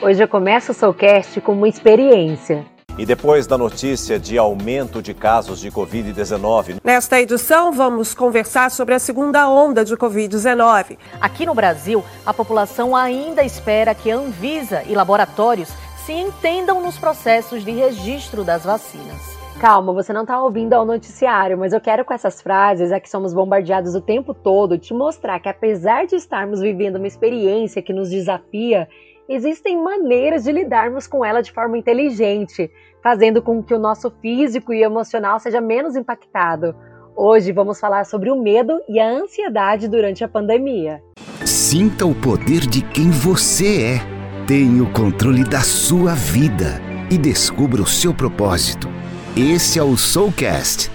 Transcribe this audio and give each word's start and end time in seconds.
Hoje 0.00 0.22
eu 0.22 0.28
começo 0.28 0.70
o 0.70 0.74
Soulcast 0.74 1.40
com 1.40 1.50
uma 1.50 1.68
experiência. 1.68 2.64
E 2.96 3.04
depois 3.04 3.48
da 3.48 3.58
notícia 3.58 4.16
de 4.16 4.38
aumento 4.38 5.02
de 5.02 5.12
casos 5.12 5.58
de 5.58 5.72
Covid-19. 5.72 6.76
Nesta 6.84 7.20
edição, 7.20 7.72
vamos 7.72 8.14
conversar 8.14 8.70
sobre 8.70 8.94
a 8.94 9.00
segunda 9.00 9.48
onda 9.50 9.84
de 9.84 9.96
Covid-19. 9.96 10.96
Aqui 11.20 11.44
no 11.44 11.52
Brasil, 11.52 12.04
a 12.24 12.32
população 12.32 12.94
ainda 12.94 13.42
espera 13.42 13.92
que 13.92 14.08
a 14.08 14.14
Anvisa 14.14 14.84
e 14.86 14.94
laboratórios 14.94 15.68
se 16.06 16.12
entendam 16.12 16.80
nos 16.80 16.96
processos 16.96 17.64
de 17.64 17.72
registro 17.72 18.44
das 18.44 18.64
vacinas. 18.64 19.36
Calma, 19.60 19.92
você 19.92 20.12
não 20.12 20.22
está 20.22 20.40
ouvindo 20.40 20.74
ao 20.74 20.84
noticiário, 20.86 21.58
mas 21.58 21.72
eu 21.72 21.80
quero 21.80 22.04
com 22.04 22.14
essas 22.14 22.40
frases, 22.40 22.92
é 22.92 23.00
que 23.00 23.10
somos 23.10 23.34
bombardeados 23.34 23.96
o 23.96 24.00
tempo 24.00 24.32
todo, 24.32 24.78
te 24.78 24.94
mostrar 24.94 25.40
que 25.40 25.48
apesar 25.48 26.06
de 26.06 26.14
estarmos 26.14 26.60
vivendo 26.60 26.96
uma 26.96 27.08
experiência 27.08 27.82
que 27.82 27.92
nos 27.92 28.08
desafia, 28.08 28.88
existem 29.28 29.76
maneiras 29.76 30.44
de 30.44 30.52
lidarmos 30.52 31.06
com 31.06 31.24
ela 31.24 31.42
de 31.42 31.52
forma 31.52 31.76
inteligente, 31.76 32.70
fazendo 33.02 33.42
com 33.42 33.62
que 33.62 33.74
o 33.74 33.78
nosso 33.78 34.10
físico 34.22 34.72
e 34.72 34.82
emocional 34.82 35.38
seja 35.38 35.60
menos 35.60 35.94
impactado. 35.94 36.74
Hoje 37.14 37.52
vamos 37.52 37.78
falar 37.78 38.06
sobre 38.06 38.30
o 38.30 38.40
medo 38.40 38.80
e 38.88 38.98
a 38.98 39.06
ansiedade 39.06 39.86
durante 39.86 40.24
a 40.24 40.28
pandemia. 40.28 41.02
Sinta 41.44 42.06
o 42.06 42.14
poder 42.14 42.60
de 42.60 42.82
quem 42.82 43.10
você 43.10 43.82
é. 43.82 44.46
Tenha 44.46 44.82
o 44.82 44.92
controle 44.92 45.44
da 45.44 45.60
sua 45.60 46.14
vida 46.14 46.80
e 47.10 47.18
descubra 47.18 47.82
o 47.82 47.86
seu 47.86 48.14
propósito. 48.14 48.88
Esse 49.36 49.78
é 49.78 49.82
o 49.82 49.96
Soulcast. 49.96 50.90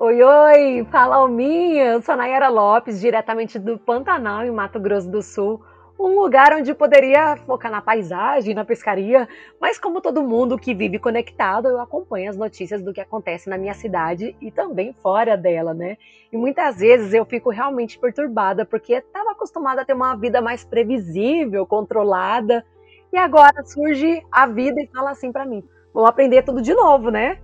Oi, 0.00 0.22
oi! 0.22 0.86
Fala 0.90 1.16
Alminha! 1.16 1.84
Eu 1.84 2.02
sou 2.02 2.16
Nayara 2.16 2.48
Lopes, 2.48 3.00
diretamente 3.00 3.58
do 3.58 3.78
Pantanal, 3.78 4.44
em 4.44 4.50
Mato 4.50 4.80
Grosso 4.80 5.08
do 5.08 5.22
Sul 5.22 5.60
um 5.98 6.20
lugar 6.20 6.52
onde 6.52 6.74
poderia 6.74 7.36
focar 7.38 7.70
na 7.70 7.80
paisagem, 7.80 8.54
na 8.54 8.64
pescaria, 8.64 9.26
mas 9.60 9.78
como 9.78 10.00
todo 10.00 10.22
mundo 10.22 10.58
que 10.58 10.74
vive 10.74 10.98
conectado, 10.98 11.68
eu 11.68 11.80
acompanho 11.80 12.28
as 12.28 12.36
notícias 12.36 12.82
do 12.82 12.92
que 12.92 13.00
acontece 13.00 13.48
na 13.48 13.56
minha 13.56 13.74
cidade 13.74 14.36
e 14.40 14.50
também 14.50 14.94
fora 15.02 15.36
dela, 15.36 15.72
né? 15.72 15.96
E 16.30 16.36
muitas 16.36 16.76
vezes 16.76 17.14
eu 17.14 17.24
fico 17.24 17.50
realmente 17.50 17.98
perturbada 17.98 18.66
porque 18.66 18.94
estava 18.94 19.30
acostumada 19.30 19.82
a 19.82 19.84
ter 19.84 19.94
uma 19.94 20.14
vida 20.16 20.40
mais 20.42 20.64
previsível, 20.64 21.66
controlada, 21.66 22.64
e 23.12 23.16
agora 23.16 23.64
surge 23.64 24.22
a 24.30 24.46
vida 24.46 24.80
e 24.80 24.86
fala 24.88 25.12
assim 25.12 25.32
para 25.32 25.46
mim: 25.46 25.64
"Vamos 25.94 26.10
aprender 26.10 26.42
tudo 26.42 26.60
de 26.60 26.74
novo, 26.74 27.10
né?" 27.10 27.38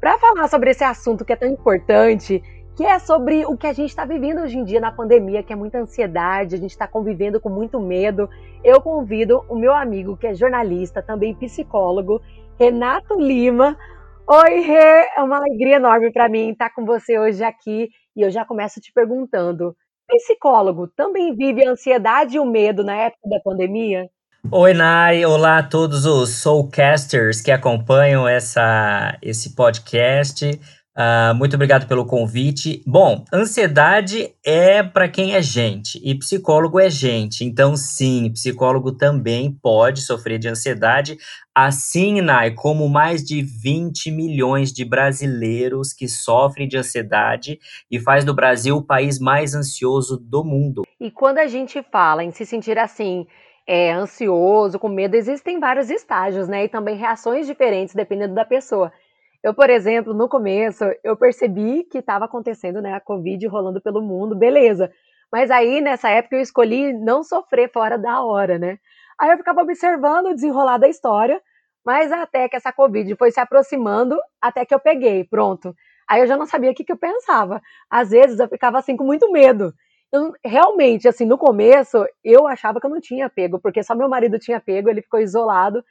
Para 0.00 0.16
falar 0.18 0.46
sobre 0.46 0.70
esse 0.70 0.84
assunto 0.84 1.24
que 1.24 1.32
é 1.32 1.36
tão 1.36 1.48
importante 1.48 2.40
que 2.78 2.86
é 2.86 2.96
sobre 3.00 3.44
o 3.44 3.56
que 3.56 3.66
a 3.66 3.72
gente 3.72 3.88
está 3.88 4.04
vivendo 4.04 4.40
hoje 4.40 4.56
em 4.56 4.62
dia 4.62 4.78
na 4.78 4.92
pandemia, 4.92 5.42
que 5.42 5.52
é 5.52 5.56
muita 5.56 5.80
ansiedade, 5.80 6.54
a 6.54 6.58
gente 6.58 6.70
está 6.70 6.86
convivendo 6.86 7.40
com 7.40 7.48
muito 7.48 7.80
medo. 7.80 8.30
Eu 8.62 8.80
convido 8.80 9.44
o 9.48 9.56
meu 9.56 9.74
amigo, 9.74 10.16
que 10.16 10.28
é 10.28 10.32
jornalista, 10.32 11.02
também 11.02 11.34
psicólogo, 11.34 12.22
Renato 12.56 13.18
Lima. 13.18 13.76
Oi, 14.30 14.60
Rê, 14.60 15.08
é 15.16 15.20
uma 15.24 15.38
alegria 15.38 15.74
enorme 15.74 16.12
para 16.12 16.28
mim 16.28 16.50
estar 16.50 16.70
com 16.70 16.84
você 16.84 17.18
hoje 17.18 17.42
aqui 17.42 17.88
e 18.14 18.22
eu 18.22 18.30
já 18.30 18.44
começo 18.44 18.80
te 18.80 18.92
perguntando: 18.92 19.74
psicólogo 20.06 20.86
também 20.86 21.34
vive 21.34 21.66
a 21.66 21.72
ansiedade 21.72 22.36
e 22.36 22.40
o 22.40 22.46
medo 22.46 22.84
na 22.84 22.94
época 22.94 23.28
da 23.28 23.40
pandemia? 23.40 24.08
Oi, 24.52 24.72
Nai. 24.72 25.24
Olá 25.24 25.58
a 25.58 25.62
todos 25.64 26.06
os 26.06 26.30
Soulcasters 26.40 27.40
que 27.40 27.50
acompanham 27.50 28.28
essa, 28.28 29.18
esse 29.20 29.56
podcast. 29.56 30.77
Uh, 30.98 31.32
muito 31.32 31.54
obrigado 31.54 31.86
pelo 31.86 32.04
convite. 32.04 32.82
Bom, 32.84 33.24
ansiedade 33.32 34.34
é 34.44 34.82
para 34.82 35.08
quem 35.08 35.36
é 35.36 35.40
gente 35.40 36.00
e 36.02 36.12
psicólogo 36.18 36.80
é 36.80 36.90
gente. 36.90 37.44
Então, 37.44 37.76
sim, 37.76 38.32
psicólogo 38.32 38.90
também 38.90 39.52
pode 39.62 40.00
sofrer 40.00 40.40
de 40.40 40.48
ansiedade, 40.48 41.16
assim, 41.54 42.20
Nai, 42.20 42.50
como 42.50 42.88
mais 42.88 43.22
de 43.22 43.42
20 43.42 44.10
milhões 44.10 44.72
de 44.72 44.84
brasileiros 44.84 45.92
que 45.92 46.08
sofrem 46.08 46.66
de 46.66 46.76
ansiedade 46.76 47.60
e 47.88 48.00
faz 48.00 48.24
do 48.24 48.34
Brasil 48.34 48.78
o 48.78 48.84
país 48.84 49.20
mais 49.20 49.54
ansioso 49.54 50.18
do 50.18 50.42
mundo. 50.42 50.82
E 51.00 51.12
quando 51.12 51.38
a 51.38 51.46
gente 51.46 51.80
fala 51.92 52.24
em 52.24 52.32
se 52.32 52.44
sentir 52.44 52.76
assim, 52.76 53.24
é, 53.68 53.92
ansioso, 53.92 54.80
com 54.80 54.88
medo, 54.88 55.14
existem 55.14 55.60
vários 55.60 55.90
estágios, 55.90 56.48
né? 56.48 56.64
E 56.64 56.68
também 56.68 56.96
reações 56.96 57.46
diferentes 57.46 57.94
dependendo 57.94 58.34
da 58.34 58.44
pessoa. 58.44 58.90
Eu, 59.42 59.54
por 59.54 59.70
exemplo, 59.70 60.12
no 60.12 60.28
começo, 60.28 60.84
eu 61.04 61.16
percebi 61.16 61.84
que 61.84 61.98
estava 61.98 62.24
acontecendo, 62.24 62.82
né, 62.82 62.94
a 62.94 63.00
Covid 63.00 63.46
rolando 63.46 63.80
pelo 63.80 64.02
mundo, 64.02 64.34
beleza. 64.36 64.90
Mas 65.32 65.50
aí, 65.50 65.80
nessa 65.80 66.10
época, 66.10 66.36
eu 66.36 66.40
escolhi 66.40 66.92
não 66.92 67.22
sofrer 67.22 67.70
fora 67.70 67.96
da 67.96 68.22
hora, 68.22 68.58
né? 68.58 68.78
Aí 69.20 69.30
eu 69.30 69.36
ficava 69.36 69.62
observando 69.62 70.26
o 70.26 70.34
desenrolar 70.34 70.78
da 70.78 70.88
história, 70.88 71.40
mas 71.84 72.10
até 72.12 72.48
que 72.48 72.56
essa 72.56 72.72
Covid 72.72 73.14
foi 73.16 73.30
se 73.30 73.40
aproximando, 73.40 74.16
até 74.40 74.64
que 74.64 74.74
eu 74.74 74.80
peguei, 74.80 75.24
pronto. 75.24 75.74
Aí 76.08 76.20
eu 76.20 76.26
já 76.26 76.36
não 76.36 76.46
sabia 76.46 76.70
o 76.70 76.74
que, 76.74 76.84
que 76.84 76.92
eu 76.92 76.96
pensava. 76.96 77.60
Às 77.90 78.10
vezes 78.10 78.38
eu 78.40 78.48
ficava 78.48 78.78
assim 78.78 78.96
com 78.96 79.04
muito 79.04 79.30
medo. 79.30 79.72
Eu, 80.10 80.32
realmente, 80.44 81.06
assim, 81.06 81.26
no 81.26 81.36
começo, 81.36 82.04
eu 82.24 82.46
achava 82.46 82.80
que 82.80 82.86
eu 82.86 82.90
não 82.90 83.00
tinha 83.00 83.28
pego, 83.28 83.60
porque 83.60 83.82
só 83.82 83.94
meu 83.94 84.08
marido 84.08 84.38
tinha 84.38 84.60
pego, 84.60 84.88
ele 84.88 85.02
ficou 85.02 85.20
isolado. 85.20 85.84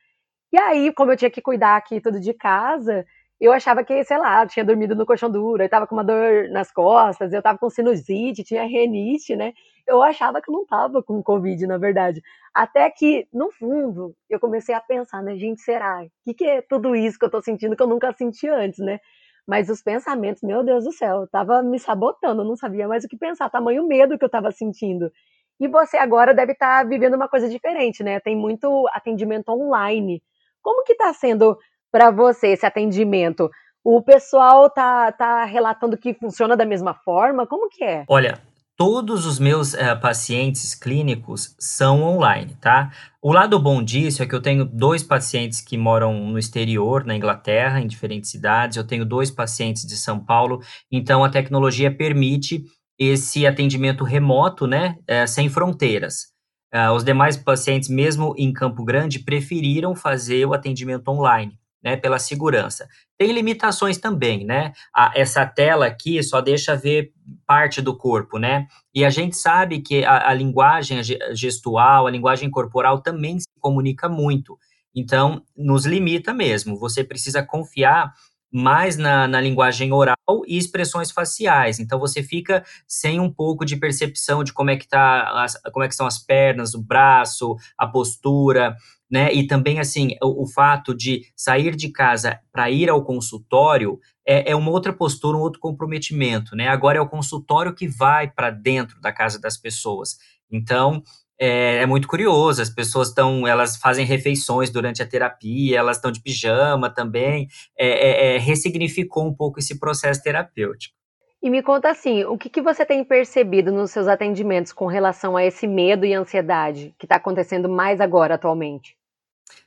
E 0.51 0.59
aí, 0.59 0.93
como 0.93 1.11
eu 1.11 1.17
tinha 1.17 1.29
que 1.29 1.41
cuidar 1.41 1.75
aqui 1.77 2.01
tudo 2.01 2.19
de 2.19 2.33
casa, 2.33 3.05
eu 3.39 3.53
achava 3.53 3.83
que, 3.83 4.03
sei 4.03 4.17
lá, 4.17 4.45
tinha 4.47 4.65
dormido 4.65 4.95
no 4.95 5.05
colchão 5.05 5.29
duro, 5.29 5.61
eu 5.61 5.69
tava 5.69 5.85
com 5.85 5.95
uma 5.95 6.03
dor 6.03 6.49
nas 6.49 6.71
costas, 6.71 7.31
eu 7.31 7.41
tava 7.41 7.57
com 7.59 7.69
sinusite, 7.69 8.43
tinha 8.43 8.63
renite, 8.63 9.35
né? 9.35 9.53
Eu 9.85 10.01
achava 10.01 10.41
que 10.41 10.49
eu 10.49 10.53
não 10.53 10.65
tava 10.65 11.03
com 11.03 11.21
Covid, 11.21 11.65
na 11.67 11.77
verdade. 11.77 12.21
Até 12.53 12.89
que, 12.89 13.27
no 13.31 13.51
fundo, 13.51 14.15
eu 14.29 14.39
comecei 14.39 14.73
a 14.73 14.81
pensar, 14.81 15.21
né, 15.21 15.35
gente, 15.37 15.61
será? 15.61 16.01
O 16.03 16.09
que, 16.25 16.33
que 16.33 16.43
é 16.45 16.61
tudo 16.61 16.95
isso 16.95 17.19
que 17.19 17.25
eu 17.25 17.29
tô 17.29 17.41
sentindo 17.41 17.75
que 17.75 17.83
eu 17.83 17.87
nunca 17.87 18.11
senti 18.13 18.47
antes, 18.49 18.79
né? 18.79 18.99
Mas 19.47 19.69
os 19.69 19.81
pensamentos, 19.81 20.41
meu 20.43 20.63
Deus 20.63 20.83
do 20.83 20.91
céu, 20.91 21.27
tava 21.31 21.61
me 21.63 21.79
sabotando, 21.79 22.41
eu 22.41 22.45
não 22.45 22.55
sabia 22.57 22.87
mais 22.87 23.05
o 23.05 23.07
que 23.07 23.17
pensar, 23.17 23.49
tamanho 23.49 23.87
medo 23.87 24.17
que 24.17 24.25
eu 24.25 24.29
tava 24.29 24.51
sentindo. 24.51 25.11
E 25.59 25.67
você 25.67 25.97
agora 25.97 26.33
deve 26.33 26.51
estar 26.53 26.83
tá 26.83 26.89
vivendo 26.89 27.15
uma 27.15 27.29
coisa 27.29 27.47
diferente, 27.49 28.03
né? 28.03 28.19
Tem 28.19 28.35
muito 28.35 28.87
atendimento 28.91 29.49
online. 29.49 30.21
Como 30.61 30.83
que 30.83 30.95
tá 30.95 31.13
sendo 31.13 31.57
para 31.91 32.11
você 32.11 32.47
esse 32.47 32.65
atendimento? 32.65 33.49
O 33.83 34.01
pessoal 34.01 34.69
tá, 34.69 35.11
tá 35.11 35.45
relatando 35.45 35.97
que 35.97 36.13
funciona 36.13 36.57
da 36.57 36.65
mesma 36.65 36.93
forma? 36.93 37.47
Como 37.47 37.69
que 37.69 37.83
é? 37.83 38.03
Olha, 38.09 38.41
todos 38.75 39.25
os 39.25 39.39
meus 39.39 39.73
é, 39.73 39.95
pacientes 39.95 40.75
clínicos 40.75 41.55
são 41.57 42.03
online, 42.03 42.55
tá? 42.61 42.91
O 43.21 43.31
lado 43.31 43.57
bom 43.57 43.81
disso 43.81 44.21
é 44.21 44.25
que 44.25 44.35
eu 44.35 44.41
tenho 44.41 44.63
dois 44.63 45.03
pacientes 45.03 45.61
que 45.61 45.77
moram 45.77 46.13
no 46.13 46.37
exterior, 46.37 47.05
na 47.05 47.15
Inglaterra, 47.15 47.79
em 47.81 47.87
diferentes 47.87 48.29
cidades, 48.29 48.77
eu 48.77 48.85
tenho 48.85 49.05
dois 49.05 49.31
pacientes 49.31 49.85
de 49.85 49.97
São 49.97 50.19
Paulo, 50.19 50.61
então 50.91 51.23
a 51.23 51.29
tecnologia 51.29 51.89
permite 51.89 52.63
esse 52.99 53.47
atendimento 53.47 54.03
remoto, 54.03 54.67
né, 54.67 54.97
é, 55.07 55.25
sem 55.25 55.49
fronteiras. 55.49 56.35
Uh, 56.73 56.91
os 56.91 57.03
demais 57.05 57.37
pacientes, 57.37 57.87
mesmo 57.87 58.35
em 58.37 58.51
Campo 58.51 58.83
Grande, 58.83 59.19
preferiram 59.19 59.95
fazer 59.95 60.45
o 60.45 60.53
atendimento 60.53 61.07
online 61.07 61.57
né, 61.83 61.95
pela 61.95 62.19
segurança. 62.19 62.87
Tem 63.17 63.31
limitações 63.31 63.97
também, 63.97 64.45
né? 64.45 64.73
A, 64.93 65.11
essa 65.15 65.45
tela 65.45 65.85
aqui 65.85 66.21
só 66.21 66.41
deixa 66.41 66.75
ver 66.75 67.11
parte 67.45 67.81
do 67.81 67.95
corpo, 67.95 68.37
né? 68.37 68.67
E 68.93 69.05
a 69.05 69.09
gente 69.09 69.35
sabe 69.35 69.81
que 69.81 70.03
a, 70.03 70.29
a 70.29 70.33
linguagem 70.33 71.01
gestual, 71.33 72.07
a 72.07 72.11
linguagem 72.11 72.49
corporal 72.49 73.01
também 73.01 73.39
se 73.39 73.47
comunica 73.59 74.09
muito. 74.09 74.57
Então, 74.95 75.43
nos 75.55 75.85
limita 75.85 76.33
mesmo. 76.33 76.77
Você 76.77 77.03
precisa 77.03 77.43
confiar 77.43 78.13
mais 78.51 78.97
na, 78.97 79.27
na, 79.27 79.41
linguagem 79.41 79.91
oral 79.91 80.17
e 80.47 80.57
expressões 80.57 81.11
faciais. 81.11 81.79
Então 81.79 81.99
você 81.99 82.23
fica 82.23 82.63
sem 82.87 83.19
um 83.19 83.31
pouco 83.31 83.65
de 83.65 83.75
percepção 83.75 84.43
de 84.43 84.53
como 84.53 84.69
é 84.69 84.77
que 84.77 84.87
tá 84.87 85.43
as, 85.43 85.59
como 85.73 85.83
é 85.83 85.87
que 85.87 85.95
são 85.95 86.07
as 86.07 86.17
pernas, 86.17 86.73
o 86.73 86.81
braço, 86.81 87.55
a 87.77 87.85
postura 87.85 88.75
né? 89.09 89.33
E 89.33 89.47
também, 89.47 89.79
assim, 89.79 90.15
o, 90.21 90.43
o 90.43 90.47
fato 90.47 90.95
de 90.95 91.21
sair 91.35 91.75
de 91.75 91.89
casa 91.89 92.39
para 92.51 92.69
ir 92.69 92.89
ao 92.89 93.03
consultório 93.03 93.99
é, 94.25 94.51
é, 94.51 94.55
uma 94.55 94.71
outra 94.71 94.91
postura, 94.91 95.37
um 95.37 95.41
outro 95.41 95.59
comprometimento, 95.59 96.55
né? 96.55 96.67
Agora 96.67 96.97
é 96.97 97.01
o 97.01 97.09
consultório 97.09 97.73
que 97.73 97.87
vai 97.87 98.29
para 98.29 98.49
dentro 98.49 98.99
da 98.99 99.11
casa 99.11 99.39
das 99.39 99.57
pessoas. 99.57 100.17
Então, 100.51 101.01
é, 101.39 101.83
é, 101.83 101.85
muito 101.85 102.07
curioso, 102.07 102.61
as 102.61 102.69
pessoas 102.69 103.09
estão, 103.09 103.47
elas 103.47 103.77
fazem 103.77 104.05
refeições 104.05 104.71
durante 104.71 105.03
a 105.03 105.07
terapia, 105.07 105.77
elas 105.77 105.97
estão 105.97 106.11
de 106.11 106.19
pijama 106.19 106.89
também, 106.89 107.47
é, 107.77 107.87
é, 107.87 108.35
é, 108.35 108.37
ressignificou 108.39 109.27
um 109.27 109.33
pouco 109.33 109.59
esse 109.59 109.79
processo 109.79 110.21
terapêutico. 110.23 110.95
E 111.41 111.51
me 111.51 111.61
conta 111.61 111.91
assim, 111.91 112.23
o 112.23 112.35
que, 112.35 112.49
que 112.49 112.61
você 112.61 112.83
tem 112.83 113.03
percebido 113.03 113.71
nos 113.71 113.91
seus 113.91 114.07
atendimentos 114.07 114.73
com 114.73 114.87
relação 114.87 115.37
a 115.37 115.45
esse 115.45 115.67
medo 115.67 116.03
e 116.03 116.13
ansiedade 116.13 116.95
que 116.97 117.05
está 117.05 117.17
acontecendo 117.17 117.69
mais 117.69 118.01
agora 118.01 118.33
atualmente? 118.33 118.96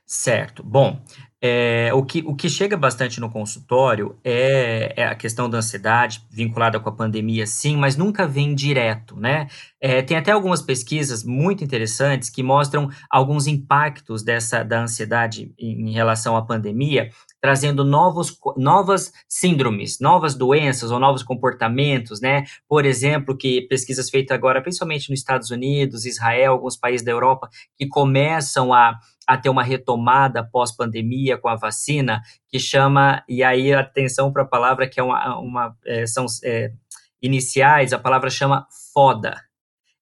Certo. 0.05 0.63
Bom, 0.63 1.01
É, 1.43 1.91
o, 1.95 2.05
que, 2.05 2.19
o 2.27 2.35
que 2.35 2.47
chega 2.47 2.77
bastante 2.77 3.19
no 3.19 3.27
consultório 3.27 4.15
é, 4.23 4.93
é, 4.95 5.05
a 5.07 5.15
questão 5.15 5.49
da 5.49 5.57
ansiedade, 5.57 6.21
vinculada 6.29 6.79
com 6.79 6.87
a 6.89 6.91
pandemia, 6.91 7.47
sim, 7.47 7.75
mas 7.75 7.97
nunca 7.97 8.27
vem 8.27 8.53
direto, 8.53 9.15
né? 9.19 9.47
É, 9.81 10.03
tem 10.03 10.15
até 10.17 10.31
algumas 10.31 10.61
pesquisas 10.61 11.23
muito 11.23 11.63
interessantes 11.63 12.29
que 12.29 12.43
mostram 12.43 12.89
alguns 13.09 13.47
impactos 13.47 14.21
dessa 14.23 14.63
da 14.63 14.83
ansiedade 14.83 15.51
em, 15.57 15.89
em 15.89 15.93
relação 15.93 16.37
à 16.37 16.43
pandemia, 16.45 17.09
trazendo 17.41 17.83
novos, 17.83 18.37
novas 18.55 19.11
síndromes, 19.27 19.99
novas 19.99 20.35
doenças 20.35 20.91
ou 20.91 20.99
novos 20.99 21.23
comportamentos, 21.23 22.21
né? 22.21 22.43
Por 22.69 22.85
exemplo, 22.85 23.35
que 23.35 23.63
pesquisas 23.63 24.11
feitas 24.11 24.35
agora, 24.37 24.61
principalmente 24.61 25.09
nos 25.09 25.19
Estados 25.19 25.49
Unidos, 25.49 26.05
Israel, 26.05 26.51
alguns 26.51 26.77
países 26.77 27.03
da 27.03 27.11
Europa, 27.11 27.49
que 27.75 27.87
começam 27.87 28.71
a 28.71 28.99
a 29.27 29.37
ter 29.37 29.49
uma 29.49 29.63
retomada 29.63 30.43
pós-pandemia 30.43 31.37
com 31.37 31.47
a 31.47 31.55
vacina, 31.55 32.21
que 32.47 32.59
chama, 32.59 33.23
e 33.27 33.43
aí 33.43 33.73
atenção 33.73 34.31
para 34.31 34.43
a 34.43 34.47
palavra 34.47 34.87
que 34.87 34.99
é 34.99 35.03
uma, 35.03 35.39
uma 35.39 35.77
é, 35.85 36.05
são 36.05 36.25
é, 36.43 36.71
iniciais, 37.21 37.93
a 37.93 37.99
palavra 37.99 38.29
chama 38.29 38.67
FODA. 38.93 39.35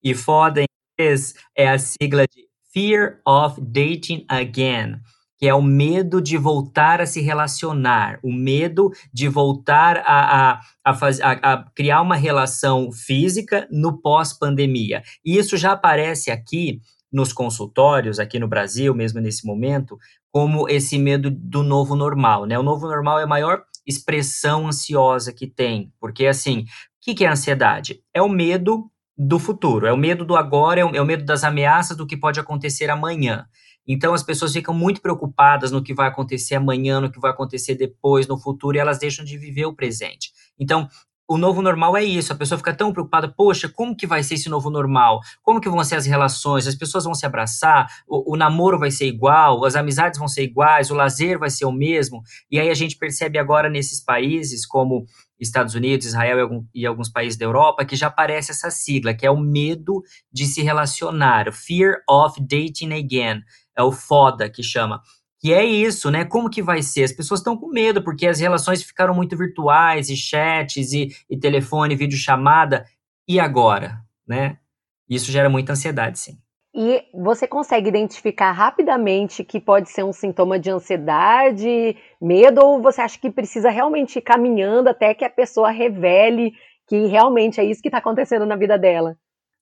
E 0.04 0.13
FODA 0.13 0.62
em 0.62 0.66
inglês 0.98 1.33
é 1.56 1.69
a 1.69 1.77
sigla 1.77 2.25
de 2.25 2.48
Fear 2.74 3.19
of 3.27 3.60
Dating 3.62 4.25
Again, 4.30 5.00
que 5.38 5.48
é 5.48 5.54
o 5.54 5.62
medo 5.62 6.21
de 6.21 6.38
voltar 6.38 7.01
a 7.01 7.06
se 7.06 7.21
relacionar, 7.21 8.19
o 8.24 8.31
medo 8.31 8.92
de 9.13 9.27
voltar 9.27 9.98
a, 10.06 10.51
a, 10.51 10.62
a, 10.83 10.94
faz, 10.94 11.19
a, 11.21 11.31
a 11.31 11.63
criar 11.71 12.01
uma 12.01 12.16
relação 12.16 12.92
física 12.92 13.68
no 13.71 14.01
pós-pandemia. 14.01 15.01
E 15.25 15.38
isso 15.38 15.57
já 15.57 15.71
aparece 15.71 16.30
aqui 16.30 16.81
nos 17.12 17.34
consultórios 17.34 18.20
aqui 18.20 18.40
no 18.40 18.48
Brasil, 18.48 18.94
mesmo 18.94 19.20
nesse 19.20 19.46
momento, 19.46 19.98
como 20.32 20.70
esse 20.70 20.98
medo 20.98 21.30
do 21.32 21.64
novo 21.64 21.96
normal, 21.96 22.46
né? 22.46 22.58
O 22.58 22.64
novo 22.64 22.88
normal 22.88 23.20
é 23.20 23.24
a 23.24 23.28
maior 23.28 23.64
expressão 23.86 24.68
ansiosa 24.68 25.34
que 25.34 25.48
tem, 25.48 25.92
porque 26.00 26.28
assim, 26.28 26.62
o 26.62 26.66
que, 27.02 27.16
que 27.16 27.26
é 27.26 27.30
ansiedade? 27.30 28.02
É 28.14 28.22
o 28.22 28.30
medo 28.30 28.90
do 29.18 29.40
futuro, 29.40 29.88
é 29.88 29.92
o 29.92 29.98
medo 29.98 30.24
do 30.24 30.36
agora, 30.36 30.82
é 30.82 30.86
o, 30.86 30.96
é 30.96 31.02
o 31.02 31.06
medo 31.06 31.26
das 31.26 31.44
ameaças 31.44 31.98
do 31.98 32.06
que 32.06 32.16
pode 32.16 32.40
acontecer 32.40 32.90
amanhã. 32.90 33.46
Então 33.88 34.14
as 34.14 34.22
pessoas 34.22 34.54
ficam 34.54 34.74
muito 34.74 35.02
preocupadas 35.02 35.72
no 35.72 35.82
que 35.84 35.96
vai 35.96 36.08
acontecer 36.08 36.56
amanhã, 36.56 37.02
no 37.02 37.12
que 37.12 37.20
vai 37.20 37.32
acontecer 37.32 37.74
depois, 37.74 38.28
no 38.28 38.38
futuro, 38.38 38.78
e 38.78 38.80
elas 38.80 39.00
deixam 39.00 39.26
de 39.26 39.38
viver 39.38 39.66
o 39.66 39.74
presente. 39.74 40.32
Então, 40.60 40.88
o 41.30 41.38
novo 41.38 41.62
normal 41.62 41.96
é 41.96 42.04
isso. 42.04 42.34
A 42.34 42.36
pessoa 42.36 42.58
fica 42.58 42.74
tão 42.74 42.92
preocupada, 42.92 43.31
poxa, 43.31 43.70
como 43.70 43.96
que 43.96 44.08
vai 44.08 44.24
ser 44.24 44.34
esse 44.34 44.50
novo 44.50 44.72
normal? 44.72 45.20
Como 45.44 45.62
que 45.62 45.70
vão 45.70 45.84
ser 45.84 45.96
as 45.96 46.08
relações? 46.08 46.66
As 46.66 46.74
pessoas 46.74 47.04
vão 47.04 47.14
se 47.14 47.24
abraçar? 47.24 47.88
O, 48.08 48.34
o, 48.34 48.36
namoro 48.36 48.80
vai 48.80 48.90
ser 48.90 49.06
igual? 49.06 49.64
As 49.64 49.76
amizades 49.76 50.18
vão 50.18 50.28
ser 50.28 50.42
iguais? 50.42 50.90
O 50.90 50.96
lazer 50.96 51.38
vai 51.38 51.52
ser 51.52 51.66
o 51.66 51.72
mesmo? 51.72 52.24
E 52.50 52.60
aí 52.60 52.72
a 52.72 52.74
gente 52.74 52.98
percebe 52.98 53.38
agora 53.38 53.70
nesses 53.70 54.04
países 54.04 54.66
como 54.66 55.06
Estados 55.40 55.76
Unidos, 55.76 56.08
Israel 56.08 56.40
e, 56.40 56.42
algum, 56.42 56.66
e 56.74 56.86
alguns 56.86 57.10
países 57.10 57.38
da 57.38 57.46
Europa 57.46 57.86
que 57.86 57.96
já 57.96 58.08
aparece 58.08 58.50
essa 58.50 58.72
sigla, 58.72 59.14
que 59.14 59.26
é 59.26 59.30
o 59.30 59.40
medo 59.40 60.02
de 60.34 60.48
se 60.48 60.64
relacionar, 60.64 61.54
Fear 61.54 61.98
of 62.10 62.42
Dating 62.42 62.92
Again, 62.92 63.44
é 63.78 63.84
o 63.84 63.92
FODA 63.92 64.50
que 64.50 64.64
chama. 64.64 65.00
Que 65.40 65.54
é 65.54 65.64
isso, 65.64 66.12
né? 66.12 66.26
Como 66.26 66.50
que 66.50 66.62
vai 66.62 66.82
ser? 66.82 67.04
As 67.04 67.14
pessoas 67.14 67.40
estão 67.40 67.56
com 67.56 67.70
medo, 67.70 68.04
porque 68.04 68.28
as 68.28 68.40
relações 68.40 68.84
ficaram 68.84 69.14
muito 69.14 69.38
virtuais, 69.38 70.10
e 70.10 70.18
chats, 70.18 70.92
e, 70.92 71.16
e 71.30 71.38
telefone, 71.38 71.96
videochamada. 71.96 72.86
E 73.28 73.40
agora, 73.40 74.02
né? 74.28 74.58
Isso 75.10 75.32
gera 75.32 75.50
muita 75.50 75.72
ansiedade, 75.72 76.20
sim. 76.20 76.38
E 76.74 77.04
você 77.14 77.48
consegue 77.48 77.90
identificar 77.90 78.52
rapidamente 78.52 79.44
que 79.44 79.60
pode 79.60 79.90
ser 79.90 80.04
um 80.04 80.14
sintoma 80.14 80.60
de 80.60 80.70
ansiedade, 80.70 81.98
medo, 82.22 82.62
ou 82.64 82.82
você 82.82 83.02
acha 83.02 83.20
que 83.20 83.32
precisa 83.32 83.70
realmente 83.70 84.20
ir 84.20 84.22
caminhando 84.22 84.90
até 84.90 85.14
que 85.14 85.26
a 85.26 85.30
pessoa 85.30 85.72
revele 85.72 86.54
que 86.88 87.08
realmente 87.08 87.60
é 87.60 87.64
isso 87.64 87.82
que 87.82 87.88
está 87.88 88.00
acontecendo 88.00 88.46
na 88.46 88.56
vida 88.56 88.78
dela? 88.78 89.16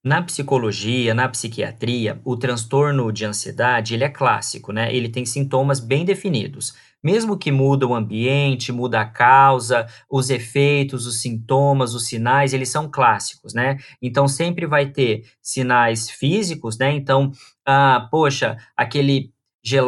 Na 0.08 0.22
psicologia, 0.22 1.12
na 1.12 1.28
psiquiatria, 1.28 2.18
o 2.24 2.34
transtorno 2.34 3.12
de 3.12 3.26
ansiedade, 3.26 3.92
ele 3.92 4.04
é 4.04 4.08
clássico, 4.08 4.72
né? 4.72 4.90
Ele 4.90 5.06
tem 5.06 5.26
sintomas 5.26 5.80
bem 5.80 6.02
definidos. 6.02 6.72
Mesmo 7.04 7.36
que 7.36 7.52
muda 7.52 7.86
o 7.86 7.94
ambiente, 7.94 8.72
muda 8.72 9.02
a 9.02 9.04
causa, 9.04 9.86
os 10.10 10.30
efeitos, 10.30 11.06
os 11.06 11.20
sintomas, 11.20 11.92
os 11.92 12.06
sinais, 12.06 12.54
eles 12.54 12.70
são 12.70 12.90
clássicos, 12.90 13.52
né? 13.52 13.76
Então 14.00 14.26
sempre 14.26 14.66
vai 14.66 14.86
ter 14.86 15.24
sinais 15.42 16.08
físicos, 16.08 16.78
né? 16.78 16.90
Então, 16.90 17.30
ah, 17.66 18.08
poxa, 18.10 18.56
aquele 18.74 19.30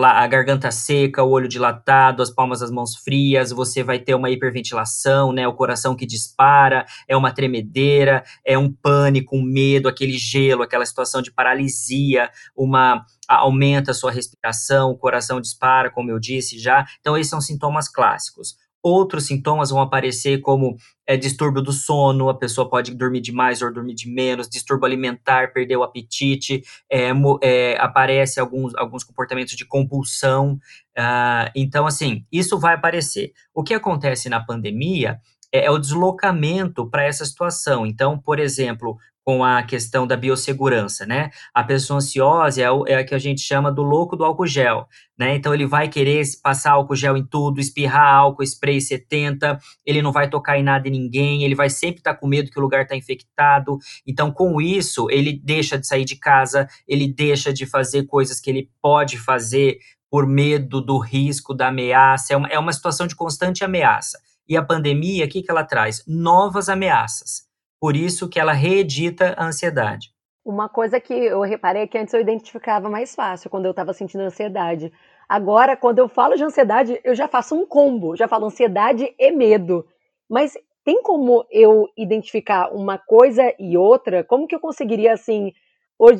a 0.02 0.26
garganta 0.26 0.70
seca, 0.70 1.22
o 1.22 1.30
olho 1.30 1.48
dilatado, 1.48 2.22
as 2.22 2.30
palmas 2.30 2.60
das 2.60 2.70
mãos 2.70 2.96
frias, 2.96 3.50
você 3.50 3.82
vai 3.82 3.98
ter 3.98 4.14
uma 4.14 4.30
hiperventilação, 4.30 5.32
né, 5.32 5.46
o 5.46 5.54
coração 5.54 5.96
que 5.96 6.04
dispara, 6.04 6.84
é 7.08 7.16
uma 7.16 7.32
tremedeira, 7.32 8.22
é 8.44 8.58
um 8.58 8.70
pânico, 8.70 9.36
um 9.36 9.42
medo, 9.42 9.88
aquele 9.88 10.18
gelo, 10.18 10.62
aquela 10.62 10.84
situação 10.84 11.22
de 11.22 11.32
paralisia, 11.32 12.30
uma 12.56 13.04
aumenta 13.28 13.92
a 13.92 13.94
sua 13.94 14.10
respiração, 14.10 14.90
o 14.90 14.98
coração 14.98 15.40
dispara, 15.40 15.90
como 15.90 16.10
eu 16.10 16.18
disse 16.18 16.58
já. 16.58 16.84
Então 17.00 17.16
esses 17.16 17.30
são 17.30 17.40
sintomas 17.40 17.88
clássicos. 17.88 18.56
Outros 18.82 19.26
sintomas 19.26 19.70
vão 19.70 19.80
aparecer 19.80 20.40
como 20.40 20.76
é, 21.06 21.16
distúrbio 21.16 21.60
do 21.60 21.72
sono, 21.72 22.28
a 22.28 22.34
pessoa 22.34 22.68
pode 22.68 22.94
dormir 22.94 23.20
demais 23.20 23.60
ou 23.60 23.72
dormir 23.72 23.94
de 23.94 24.08
menos, 24.08 24.48
distúrbio 24.48 24.86
alimentar, 24.86 25.52
perder 25.52 25.76
o 25.76 25.82
apetite, 25.82 26.62
é, 26.90 27.10
é, 27.42 27.76
aparece 27.78 28.40
alguns, 28.40 28.74
alguns 28.76 29.04
comportamentos 29.04 29.54
de 29.54 29.66
compulsão. 29.66 30.58
Uh, 30.96 31.50
então, 31.54 31.86
assim, 31.86 32.24
isso 32.30 32.58
vai 32.58 32.74
aparecer. 32.74 33.32
O 33.54 33.62
que 33.62 33.74
acontece 33.74 34.28
na 34.28 34.40
pandemia 34.40 35.20
é, 35.52 35.66
é 35.66 35.70
o 35.70 35.78
deslocamento 35.78 36.88
para 36.88 37.04
essa 37.04 37.24
situação. 37.24 37.84
Então, 37.84 38.18
por 38.18 38.38
exemplo, 38.38 38.96
com 39.30 39.44
a 39.44 39.62
questão 39.62 40.08
da 40.08 40.16
biossegurança, 40.16 41.06
né? 41.06 41.30
A 41.54 41.62
pessoa 41.62 41.98
ansiosa 41.98 42.60
é, 42.60 42.68
o, 42.68 42.84
é 42.84 42.96
a 42.96 43.04
que 43.04 43.14
a 43.14 43.18
gente 43.18 43.40
chama 43.40 43.70
do 43.70 43.80
louco 43.80 44.16
do 44.16 44.24
álcool 44.24 44.44
gel, 44.44 44.88
né? 45.16 45.36
Então 45.36 45.54
ele 45.54 45.64
vai 45.64 45.88
querer 45.88 46.20
passar 46.42 46.72
álcool 46.72 46.96
gel 46.96 47.16
em 47.16 47.24
tudo, 47.24 47.60
espirrar 47.60 48.12
álcool 48.12 48.42
spray 48.42 48.80
70, 48.80 49.56
ele 49.86 50.02
não 50.02 50.10
vai 50.10 50.28
tocar 50.28 50.58
em 50.58 50.64
nada 50.64 50.88
e 50.88 50.90
ninguém, 50.90 51.44
ele 51.44 51.54
vai 51.54 51.70
sempre 51.70 52.00
estar 52.00 52.14
tá 52.14 52.18
com 52.18 52.26
medo 52.26 52.50
que 52.50 52.58
o 52.58 52.60
lugar 52.60 52.82
está 52.82 52.96
infectado. 52.96 53.78
Então, 54.04 54.32
com 54.32 54.60
isso, 54.60 55.08
ele 55.08 55.40
deixa 55.40 55.78
de 55.78 55.86
sair 55.86 56.04
de 56.04 56.16
casa, 56.16 56.66
ele 56.88 57.06
deixa 57.06 57.52
de 57.52 57.66
fazer 57.66 58.06
coisas 58.06 58.40
que 58.40 58.50
ele 58.50 58.68
pode 58.82 59.16
fazer 59.16 59.78
por 60.10 60.26
medo 60.26 60.80
do 60.80 60.98
risco, 60.98 61.54
da 61.54 61.68
ameaça. 61.68 62.34
É 62.34 62.36
uma, 62.36 62.48
é 62.48 62.58
uma 62.58 62.72
situação 62.72 63.06
de 63.06 63.14
constante 63.14 63.62
ameaça. 63.62 64.18
E 64.48 64.56
a 64.56 64.64
pandemia, 64.64 65.24
o 65.24 65.28
que, 65.28 65.40
que 65.40 65.50
ela 65.52 65.62
traz? 65.62 66.02
Novas 66.04 66.68
ameaças. 66.68 67.48
Por 67.80 67.96
isso 67.96 68.28
que 68.28 68.38
ela 68.38 68.52
reedita 68.52 69.34
a 69.38 69.46
ansiedade. 69.46 70.12
Uma 70.44 70.68
coisa 70.68 71.00
que 71.00 71.14
eu 71.14 71.40
reparei 71.40 71.82
é 71.82 71.86
que 71.86 71.96
antes 71.96 72.12
eu 72.12 72.20
identificava 72.20 72.90
mais 72.90 73.14
fácil 73.14 73.48
quando 73.48 73.64
eu 73.64 73.70
estava 73.70 73.92
sentindo 73.92 74.22
ansiedade. 74.22 74.92
Agora, 75.28 75.76
quando 75.76 75.98
eu 75.98 76.08
falo 76.08 76.36
de 76.36 76.44
ansiedade, 76.44 77.00
eu 77.04 77.14
já 77.14 77.26
faço 77.26 77.54
um 77.54 77.64
combo, 77.64 78.16
já 78.16 78.28
falo 78.28 78.46
ansiedade 78.46 79.14
e 79.18 79.30
medo. 79.30 79.86
Mas 80.28 80.56
tem 80.84 81.02
como 81.02 81.46
eu 81.50 81.88
identificar 81.96 82.70
uma 82.74 82.98
coisa 82.98 83.54
e 83.58 83.76
outra? 83.76 84.24
Como 84.24 84.46
que 84.46 84.54
eu 84.54 84.60
conseguiria, 84.60 85.12
assim, 85.12 85.52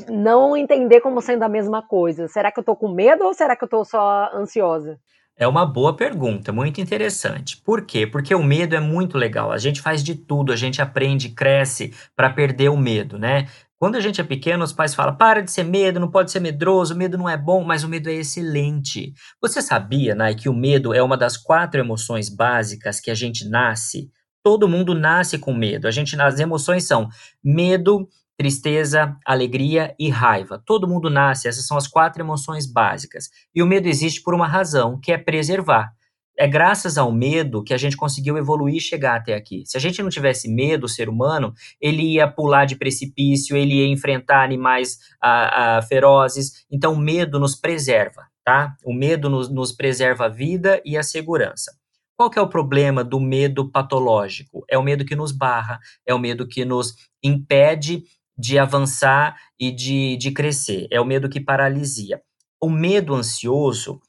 não 0.08 0.56
entender 0.56 1.00
como 1.00 1.20
sendo 1.20 1.42
a 1.42 1.48
mesma 1.48 1.82
coisa? 1.82 2.28
Será 2.28 2.52
que 2.52 2.60
eu 2.60 2.64
tô 2.64 2.76
com 2.76 2.88
medo 2.88 3.24
ou 3.24 3.34
será 3.34 3.56
que 3.56 3.64
eu 3.64 3.68
tô 3.68 3.84
só 3.84 4.30
ansiosa? 4.34 4.98
É 5.40 5.48
uma 5.48 5.64
boa 5.64 5.96
pergunta, 5.96 6.52
muito 6.52 6.82
interessante. 6.82 7.56
Por 7.64 7.86
quê? 7.86 8.06
Porque 8.06 8.34
o 8.34 8.42
medo 8.42 8.76
é 8.76 8.80
muito 8.80 9.16
legal. 9.16 9.50
A 9.50 9.56
gente 9.56 9.80
faz 9.80 10.04
de 10.04 10.14
tudo, 10.14 10.52
a 10.52 10.56
gente 10.56 10.82
aprende, 10.82 11.30
cresce 11.30 11.94
para 12.14 12.28
perder 12.28 12.68
o 12.68 12.76
medo, 12.76 13.18
né? 13.18 13.48
Quando 13.78 13.96
a 13.96 14.00
gente 14.00 14.20
é 14.20 14.24
pequeno, 14.24 14.62
os 14.62 14.74
pais 14.74 14.94
falam: 14.94 15.16
para 15.16 15.40
de 15.40 15.50
ser 15.50 15.64
medo, 15.64 15.98
não 15.98 16.10
pode 16.10 16.30
ser 16.30 16.40
medroso, 16.40 16.92
o 16.92 16.96
medo 16.96 17.16
não 17.16 17.26
é 17.26 17.38
bom, 17.38 17.64
mas 17.64 17.82
o 17.82 17.88
medo 17.88 18.10
é 18.10 18.12
excelente. 18.12 19.14
Você 19.40 19.62
sabia, 19.62 20.14
Nai, 20.14 20.34
que 20.34 20.46
o 20.46 20.52
medo 20.52 20.92
é 20.92 21.02
uma 21.02 21.16
das 21.16 21.38
quatro 21.38 21.80
emoções 21.80 22.28
básicas 22.28 23.00
que 23.00 23.10
a 23.10 23.14
gente 23.14 23.48
nasce? 23.48 24.10
Todo 24.44 24.68
mundo 24.68 24.94
nasce 24.94 25.38
com 25.38 25.54
medo. 25.54 25.88
A 25.88 25.90
gente, 25.90 26.20
as 26.20 26.38
emoções 26.38 26.84
são 26.84 27.08
medo, 27.42 28.06
tristeza, 28.40 29.18
alegria 29.26 29.94
e 29.98 30.08
raiva. 30.08 30.62
Todo 30.64 30.88
mundo 30.88 31.10
nasce, 31.10 31.46
essas 31.46 31.66
são 31.66 31.76
as 31.76 31.86
quatro 31.86 32.22
emoções 32.22 32.64
básicas. 32.64 33.28
E 33.54 33.62
o 33.62 33.66
medo 33.66 33.86
existe 33.86 34.22
por 34.22 34.34
uma 34.34 34.46
razão, 34.46 34.98
que 34.98 35.12
é 35.12 35.18
preservar. 35.18 35.92
É 36.38 36.48
graças 36.48 36.96
ao 36.96 37.12
medo 37.12 37.62
que 37.62 37.74
a 37.74 37.76
gente 37.76 37.98
conseguiu 37.98 38.38
evoluir 38.38 38.76
e 38.76 38.80
chegar 38.80 39.16
até 39.16 39.34
aqui. 39.34 39.62
Se 39.66 39.76
a 39.76 39.80
gente 39.80 40.02
não 40.02 40.08
tivesse 40.08 40.48
medo, 40.48 40.84
o 40.84 40.88
ser 40.88 41.06
humano, 41.06 41.52
ele 41.78 42.14
ia 42.14 42.26
pular 42.26 42.64
de 42.64 42.76
precipício, 42.76 43.54
ele 43.54 43.74
ia 43.74 43.86
enfrentar 43.86 44.42
animais 44.42 44.96
ah, 45.22 45.76
ah, 45.76 45.82
ferozes. 45.82 46.64
Então, 46.70 46.94
o 46.94 46.98
medo 46.98 47.38
nos 47.38 47.54
preserva, 47.54 48.22
tá? 48.42 48.74
O 48.82 48.94
medo 48.94 49.28
nos, 49.28 49.50
nos 49.50 49.70
preserva 49.70 50.24
a 50.24 50.28
vida 50.30 50.80
e 50.82 50.96
a 50.96 51.02
segurança. 51.02 51.78
Qual 52.16 52.30
que 52.30 52.38
é 52.38 52.42
o 52.42 52.48
problema 52.48 53.04
do 53.04 53.20
medo 53.20 53.70
patológico? 53.70 54.64
É 54.68 54.76
o 54.76 54.82
medo 54.82 55.06
que 55.06 55.16
nos 55.16 55.32
barra, 55.32 55.78
é 56.06 56.14
o 56.14 56.18
medo 56.18 56.46
que 56.46 56.66
nos 56.66 56.94
impede 57.22 58.04
de 58.40 58.58
avançar 58.58 59.36
e 59.58 59.70
de, 59.70 60.16
de 60.16 60.30
crescer. 60.30 60.88
É 60.90 61.00
o 61.00 61.04
medo 61.04 61.28
que 61.28 61.40
paralisia. 61.40 62.22
O 62.60 62.70
medo 62.70 63.14
ansioso, 63.14 64.00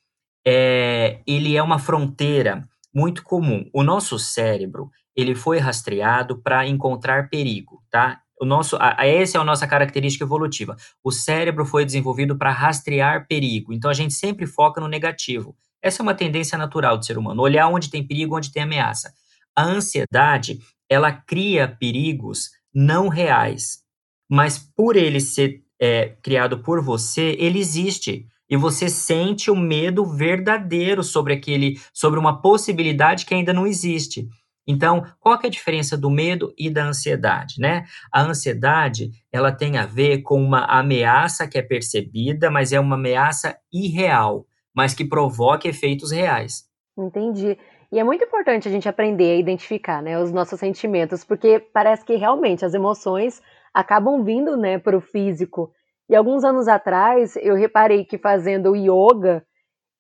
é, 0.48 1.22
ele 1.28 1.56
é 1.56 1.62
uma 1.62 1.78
fronteira 1.78 2.68
muito 2.94 3.24
comum. 3.24 3.70
O 3.74 3.84
nosso 3.84 4.18
cérebro, 4.18 4.90
ele 5.16 5.36
foi 5.36 5.60
rastreado 5.60 6.42
para 6.42 6.66
encontrar 6.66 7.30
perigo, 7.30 7.84
tá? 7.90 8.22
O 8.40 8.46
nosso, 8.46 8.76
a, 8.78 9.02
a, 9.02 9.06
essa 9.06 9.38
é 9.38 9.42
a 9.42 9.44
nossa 9.44 9.68
característica 9.68 10.24
evolutiva. 10.24 10.76
O 11.04 11.12
cérebro 11.12 11.66
foi 11.66 11.86
desenvolvido 11.86 12.38
para 12.38 12.52
rastrear 12.52 13.28
perigo. 13.28 13.72
Então 13.72 13.92
a 13.92 13.94
gente 13.94 14.14
sempre 14.14 14.48
foca 14.48 14.82
no 14.82 14.88
negativo. 14.88 15.56
Essa 15.82 16.02
é 16.02 16.04
uma 16.04 16.16
tendência 16.16 16.58
natural 16.58 16.98
do 16.98 17.06
ser 17.06 17.18
humano, 17.18 17.42
olhar 17.42 17.68
onde 17.68 17.90
tem 17.90 18.06
perigo, 18.06 18.38
onde 18.38 18.52
tem 18.52 18.64
ameaça. 18.64 19.14
A 19.56 19.64
ansiedade, 19.64 20.60
ela 20.90 21.12
cria 21.12 21.68
perigos 21.68 22.50
não 22.74 23.10
reais, 23.10 23.81
mas 24.32 24.58
por 24.58 24.96
ele 24.96 25.20
ser 25.20 25.62
é, 25.78 26.16
criado 26.24 26.60
por 26.60 26.82
você, 26.82 27.36
ele 27.38 27.60
existe 27.60 28.26
e 28.50 28.56
você 28.56 28.88
sente 28.88 29.52
o 29.52 29.56
medo 29.56 30.06
verdadeiro 30.06 31.04
sobre 31.04 31.34
aquele, 31.34 31.78
sobre 31.94 32.18
uma 32.18 32.42
possibilidade 32.42 33.26
que 33.26 33.34
ainda 33.34 33.52
não 33.52 33.68
existe. 33.68 34.30
Então, 34.66 35.04
qual 35.20 35.38
é 35.44 35.48
a 35.48 35.50
diferença 35.50 35.98
do 35.98 36.10
medo 36.10 36.54
e 36.58 36.70
da 36.70 36.86
ansiedade, 36.86 37.56
né? 37.60 37.84
A 38.14 38.22
ansiedade, 38.22 39.12
ela 39.34 39.52
tem 39.52 39.78
a 39.78 39.86
ver 39.86 40.22
com 40.22 40.42
uma 40.42 40.64
ameaça 40.66 41.46
que 41.46 41.58
é 41.58 41.62
percebida, 41.62 42.50
mas 42.50 42.72
é 42.72 42.80
uma 42.80 42.96
ameaça 42.96 43.58
irreal, 43.74 44.46
mas 44.74 44.94
que 44.94 45.04
provoca 45.04 45.68
efeitos 45.68 46.12
reais. 46.12 46.64
Entendi. 46.98 47.58
E 47.92 48.00
é 48.00 48.04
muito 48.04 48.24
importante 48.24 48.70
a 48.70 48.72
gente 48.72 48.88
aprender 48.88 49.32
a 49.32 49.40
identificar, 49.40 50.02
né, 50.02 50.18
os 50.18 50.32
nossos 50.32 50.58
sentimentos, 50.58 51.26
porque 51.26 51.60
parece 51.60 52.06
que 52.06 52.16
realmente 52.16 52.64
as 52.64 52.74
emoções 52.74 53.42
acabam 53.74 54.24
vindo, 54.24 54.58
né, 54.58 54.78
para 54.78 54.98
o 54.98 55.02
físico. 55.02 55.72
E 56.10 56.16
alguns 56.16 56.44
anos 56.44 56.68
atrás, 56.68 57.36
eu 57.38 57.56
reparei 57.56 58.04
que 58.04 58.18
fazendo 58.18 58.76
yoga, 58.76 59.44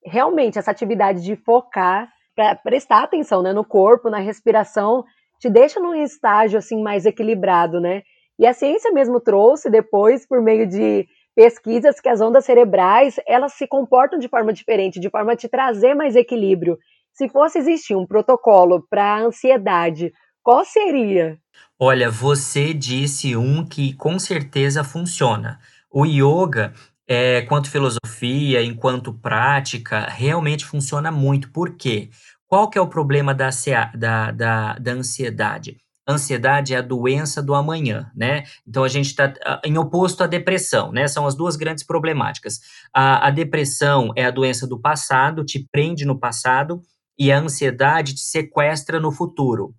realmente 0.05 0.59
essa 0.59 0.71
atividade 0.71 1.23
de 1.23 1.35
focar, 1.35 2.09
para 2.35 2.55
prestar 2.55 3.03
atenção 3.03 3.41
né, 3.41 3.53
no 3.53 3.65
corpo, 3.65 4.09
na 4.09 4.19
respiração, 4.19 5.03
te 5.39 5.49
deixa 5.49 5.79
num 5.79 5.95
estágio 5.95 6.57
assim 6.57 6.81
mais 6.81 7.05
equilibrado, 7.05 7.79
né? 7.79 8.03
E 8.39 8.45
a 8.45 8.53
ciência 8.53 8.91
mesmo 8.91 9.19
trouxe 9.19 9.69
depois, 9.69 10.25
por 10.25 10.41
meio 10.41 10.67
de 10.67 11.05
pesquisas, 11.35 11.99
que 11.99 12.09
as 12.09 12.21
ondas 12.21 12.45
cerebrais 12.45 13.19
elas 13.27 13.53
se 13.53 13.67
comportam 13.67 14.19
de 14.19 14.27
forma 14.27 14.53
diferente, 14.53 14.99
de 14.99 15.09
forma 15.09 15.33
a 15.33 15.35
te 15.35 15.47
trazer 15.47 15.93
mais 15.93 16.15
equilíbrio. 16.15 16.77
Se 17.13 17.27
fosse 17.29 17.59
existir 17.59 17.95
um 17.95 18.05
protocolo 18.05 18.85
para 18.89 19.19
ansiedade, 19.19 20.11
qual 20.43 20.63
seria? 20.65 21.37
Olha, 21.79 22.09
você 22.09 22.73
disse 22.73 23.35
um 23.35 23.65
que 23.65 23.93
com 23.93 24.19
certeza 24.19 24.83
funciona. 24.83 25.59
O 25.89 26.05
yoga, 26.05 26.73
é, 27.07 27.41
quanto 27.41 27.69
filosofia, 27.69 28.63
enquanto 28.63 29.13
prática, 29.13 30.07
realmente 30.09 30.65
funciona 30.65 31.11
muito. 31.11 31.51
Por 31.51 31.75
quê? 31.75 32.09
Qual 32.47 32.69
que 32.69 32.77
é 32.77 32.81
o 32.81 32.87
problema 32.87 33.33
da, 33.33 33.49
da, 33.95 34.31
da, 34.31 34.73
da 34.73 34.91
ansiedade? 34.91 35.77
ansiedade 36.07 36.73
é 36.73 36.77
a 36.77 36.81
doença 36.81 37.41
do 37.41 37.53
amanhã, 37.53 38.11
né? 38.15 38.43
Então 38.67 38.83
a 38.83 38.87
gente 38.87 39.07
está 39.07 39.33
em 39.63 39.77
oposto 39.77 40.23
à 40.23 40.27
depressão, 40.27 40.91
né? 40.91 41.07
São 41.07 41.25
as 41.25 41.35
duas 41.35 41.55
grandes 41.55 41.83
problemáticas. 41.83 42.59
A, 42.93 43.27
a, 43.27 43.31
depressão 43.31 44.11
é 44.15 44.25
a 44.25 44.31
doença 44.31 44.67
do 44.67 44.79
passado, 44.79 45.45
te 45.45 45.65
prende 45.71 46.05
no 46.05 46.19
passado, 46.19 46.81
e 47.17 47.31
a 47.31 47.39
ansiedade 47.39 48.15
te 48.15 48.21
sequestra 48.21 48.99
no 48.99 49.11
futuro. 49.11 49.73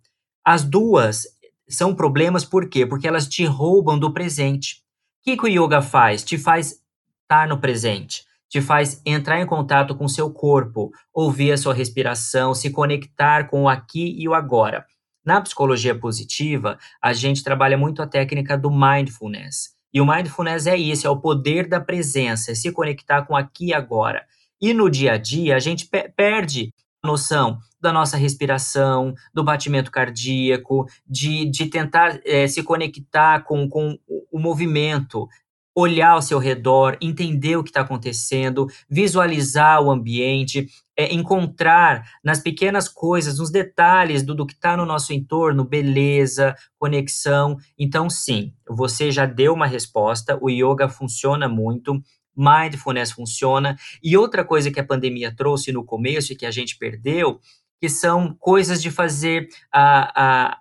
As 0.44 0.64
duas 0.64 1.26
são 1.68 1.94
problemas 1.94 2.44
por 2.44 2.68
quê? 2.68 2.86
Porque 2.86 3.08
elas 3.08 3.28
te 3.28 3.44
roubam 3.44 3.98
do 3.98 4.12
presente 4.12 4.82
que, 5.22 5.36
que 5.36 5.44
o 5.44 5.48
yoga 5.48 5.80
faz? 5.80 6.24
Te 6.24 6.36
faz 6.36 6.80
estar 7.22 7.46
no 7.48 7.58
presente, 7.58 8.24
te 8.48 8.60
faz 8.60 9.00
entrar 9.06 9.40
em 9.40 9.46
contato 9.46 9.94
com 9.94 10.04
o 10.04 10.08
seu 10.08 10.30
corpo, 10.30 10.90
ouvir 11.14 11.52
a 11.52 11.56
sua 11.56 11.72
respiração, 11.72 12.54
se 12.54 12.70
conectar 12.70 13.48
com 13.48 13.62
o 13.62 13.68
aqui 13.68 14.14
e 14.18 14.28
o 14.28 14.34
agora. 14.34 14.84
Na 15.24 15.40
psicologia 15.40 15.94
positiva, 15.94 16.76
a 17.00 17.12
gente 17.12 17.44
trabalha 17.44 17.78
muito 17.78 18.02
a 18.02 18.06
técnica 18.06 18.58
do 18.58 18.70
mindfulness. 18.70 19.70
E 19.94 20.00
o 20.00 20.06
mindfulness 20.06 20.66
é 20.66 20.76
isso, 20.76 21.06
é 21.06 21.10
o 21.10 21.20
poder 21.20 21.68
da 21.68 21.80
presença, 21.80 22.50
é 22.50 22.54
se 22.54 22.72
conectar 22.72 23.22
com 23.22 23.36
aqui 23.36 23.66
e 23.66 23.74
agora. 23.74 24.24
E 24.60 24.74
no 24.74 24.90
dia 24.90 25.12
a 25.12 25.18
dia, 25.18 25.54
a 25.54 25.60
gente 25.60 25.88
perde 26.16 26.74
a 27.02 27.06
noção 27.06 27.58
da 27.82 27.92
nossa 27.92 28.16
respiração, 28.16 29.14
do 29.34 29.44
batimento 29.44 29.90
cardíaco, 29.90 30.86
de, 31.06 31.44
de 31.50 31.66
tentar 31.66 32.20
é, 32.24 32.46
se 32.46 32.62
conectar 32.62 33.40
com, 33.40 33.68
com 33.68 33.98
o 34.30 34.38
movimento, 34.38 35.28
olhar 35.74 36.10
ao 36.10 36.22
seu 36.22 36.38
redor, 36.38 36.96
entender 37.00 37.56
o 37.56 37.64
que 37.64 37.70
está 37.70 37.80
acontecendo, 37.80 38.66
visualizar 38.88 39.82
o 39.82 39.90
ambiente, 39.90 40.68
é, 40.96 41.12
encontrar 41.12 42.06
nas 42.22 42.38
pequenas 42.40 42.88
coisas, 42.88 43.38
nos 43.38 43.50
detalhes 43.50 44.22
do, 44.22 44.34
do 44.34 44.46
que 44.46 44.52
está 44.52 44.76
no 44.76 44.84
nosso 44.84 45.12
entorno, 45.12 45.64
beleza, 45.64 46.54
conexão. 46.78 47.56
Então, 47.78 48.10
sim, 48.10 48.52
você 48.68 49.10
já 49.10 49.24
deu 49.24 49.54
uma 49.54 49.66
resposta, 49.66 50.38
o 50.40 50.50
yoga 50.50 50.88
funciona 50.88 51.48
muito. 51.48 52.00
Mindfulness 52.34 53.12
funciona. 53.12 53.76
E 54.02 54.16
outra 54.16 54.42
coisa 54.42 54.70
que 54.70 54.80
a 54.80 54.86
pandemia 54.86 55.34
trouxe 55.36 55.70
no 55.70 55.84
começo 55.84 56.32
e 56.32 56.36
que 56.36 56.46
a 56.46 56.50
gente 56.50 56.78
perdeu 56.78 57.38
que 57.82 57.88
são 57.88 58.32
coisas 58.38 58.80
de 58.80 58.92
fazer 58.92 59.48
a, 59.72 60.12
a 60.52 60.58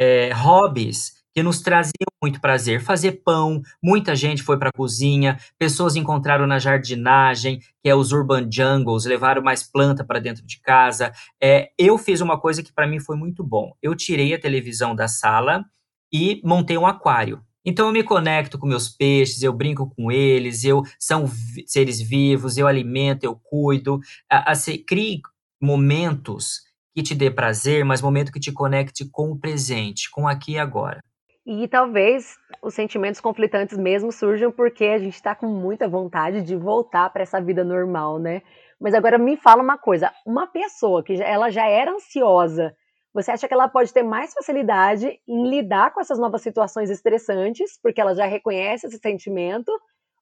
é, 0.00 0.32
hobbies 0.32 1.22
que 1.34 1.42
nos 1.42 1.60
traziam 1.60 1.92
muito 2.22 2.40
prazer. 2.40 2.80
Fazer 2.80 3.22
pão, 3.22 3.60
muita 3.82 4.16
gente 4.16 4.42
foi 4.42 4.58
para 4.58 4.70
a 4.70 4.72
cozinha, 4.72 5.38
pessoas 5.58 5.96
encontraram 5.96 6.46
na 6.46 6.58
jardinagem, 6.58 7.58
que 7.82 7.90
é 7.90 7.94
os 7.94 8.10
urban 8.10 8.48
jungles, 8.50 9.04
levaram 9.04 9.42
mais 9.42 9.62
planta 9.62 10.02
para 10.02 10.18
dentro 10.18 10.46
de 10.46 10.62
casa. 10.62 11.12
É, 11.38 11.70
eu 11.78 11.98
fiz 11.98 12.22
uma 12.22 12.40
coisa 12.40 12.62
que 12.62 12.72
para 12.72 12.86
mim 12.86 12.98
foi 12.98 13.16
muito 13.16 13.44
bom. 13.44 13.72
Eu 13.82 13.94
tirei 13.94 14.32
a 14.32 14.40
televisão 14.40 14.94
da 14.94 15.08
sala 15.08 15.66
e 16.10 16.40
montei 16.42 16.78
um 16.78 16.86
aquário. 16.86 17.44
Então 17.64 17.86
eu 17.86 17.92
me 17.92 18.02
conecto 18.02 18.58
com 18.58 18.66
meus 18.66 18.88
peixes, 18.88 19.42
eu 19.42 19.52
brinco 19.52 19.88
com 19.94 20.10
eles, 20.10 20.64
eu 20.64 20.82
são 20.98 21.30
seres 21.66 22.00
vivos, 22.00 22.56
eu 22.56 22.66
alimento, 22.66 23.24
eu 23.24 23.36
cuido, 23.36 24.00
a, 24.28 24.52
a, 24.52 24.54
crio, 24.86 25.20
momentos 25.62 26.60
que 26.94 27.02
te 27.02 27.14
dê 27.14 27.30
prazer, 27.30 27.84
mas 27.84 28.02
momento 28.02 28.32
que 28.32 28.40
te 28.40 28.52
conecte 28.52 29.08
com 29.10 29.30
o 29.30 29.38
presente, 29.38 30.10
com 30.10 30.28
aqui 30.28 30.52
e 30.52 30.58
agora. 30.58 31.00
E 31.44 31.66
talvez 31.66 32.36
os 32.62 32.74
sentimentos 32.74 33.20
conflitantes 33.20 33.76
mesmo 33.76 34.12
surjam 34.12 34.52
porque 34.52 34.84
a 34.84 34.98
gente 34.98 35.14
está 35.14 35.34
com 35.34 35.46
muita 35.46 35.88
vontade 35.88 36.42
de 36.42 36.54
voltar 36.54 37.10
para 37.10 37.22
essa 37.22 37.40
vida 37.40 37.64
normal, 37.64 38.18
né? 38.18 38.42
Mas 38.80 38.94
agora 38.94 39.18
me 39.18 39.36
fala 39.36 39.62
uma 39.62 39.78
coisa, 39.78 40.12
uma 40.26 40.46
pessoa 40.46 41.02
que 41.02 41.16
já, 41.16 41.24
ela 41.24 41.50
já 41.50 41.66
era 41.66 41.92
ansiosa, 41.92 42.74
você 43.14 43.30
acha 43.30 43.46
que 43.46 43.52
ela 43.52 43.68
pode 43.68 43.92
ter 43.92 44.02
mais 44.02 44.32
facilidade 44.32 45.20
em 45.28 45.50
lidar 45.50 45.92
com 45.92 46.00
essas 46.00 46.18
novas 46.18 46.40
situações 46.40 46.88
estressantes, 46.88 47.78
porque 47.82 48.00
ela 48.00 48.14
já 48.14 48.24
reconhece 48.24 48.86
esse 48.86 48.98
sentimento, 48.98 49.70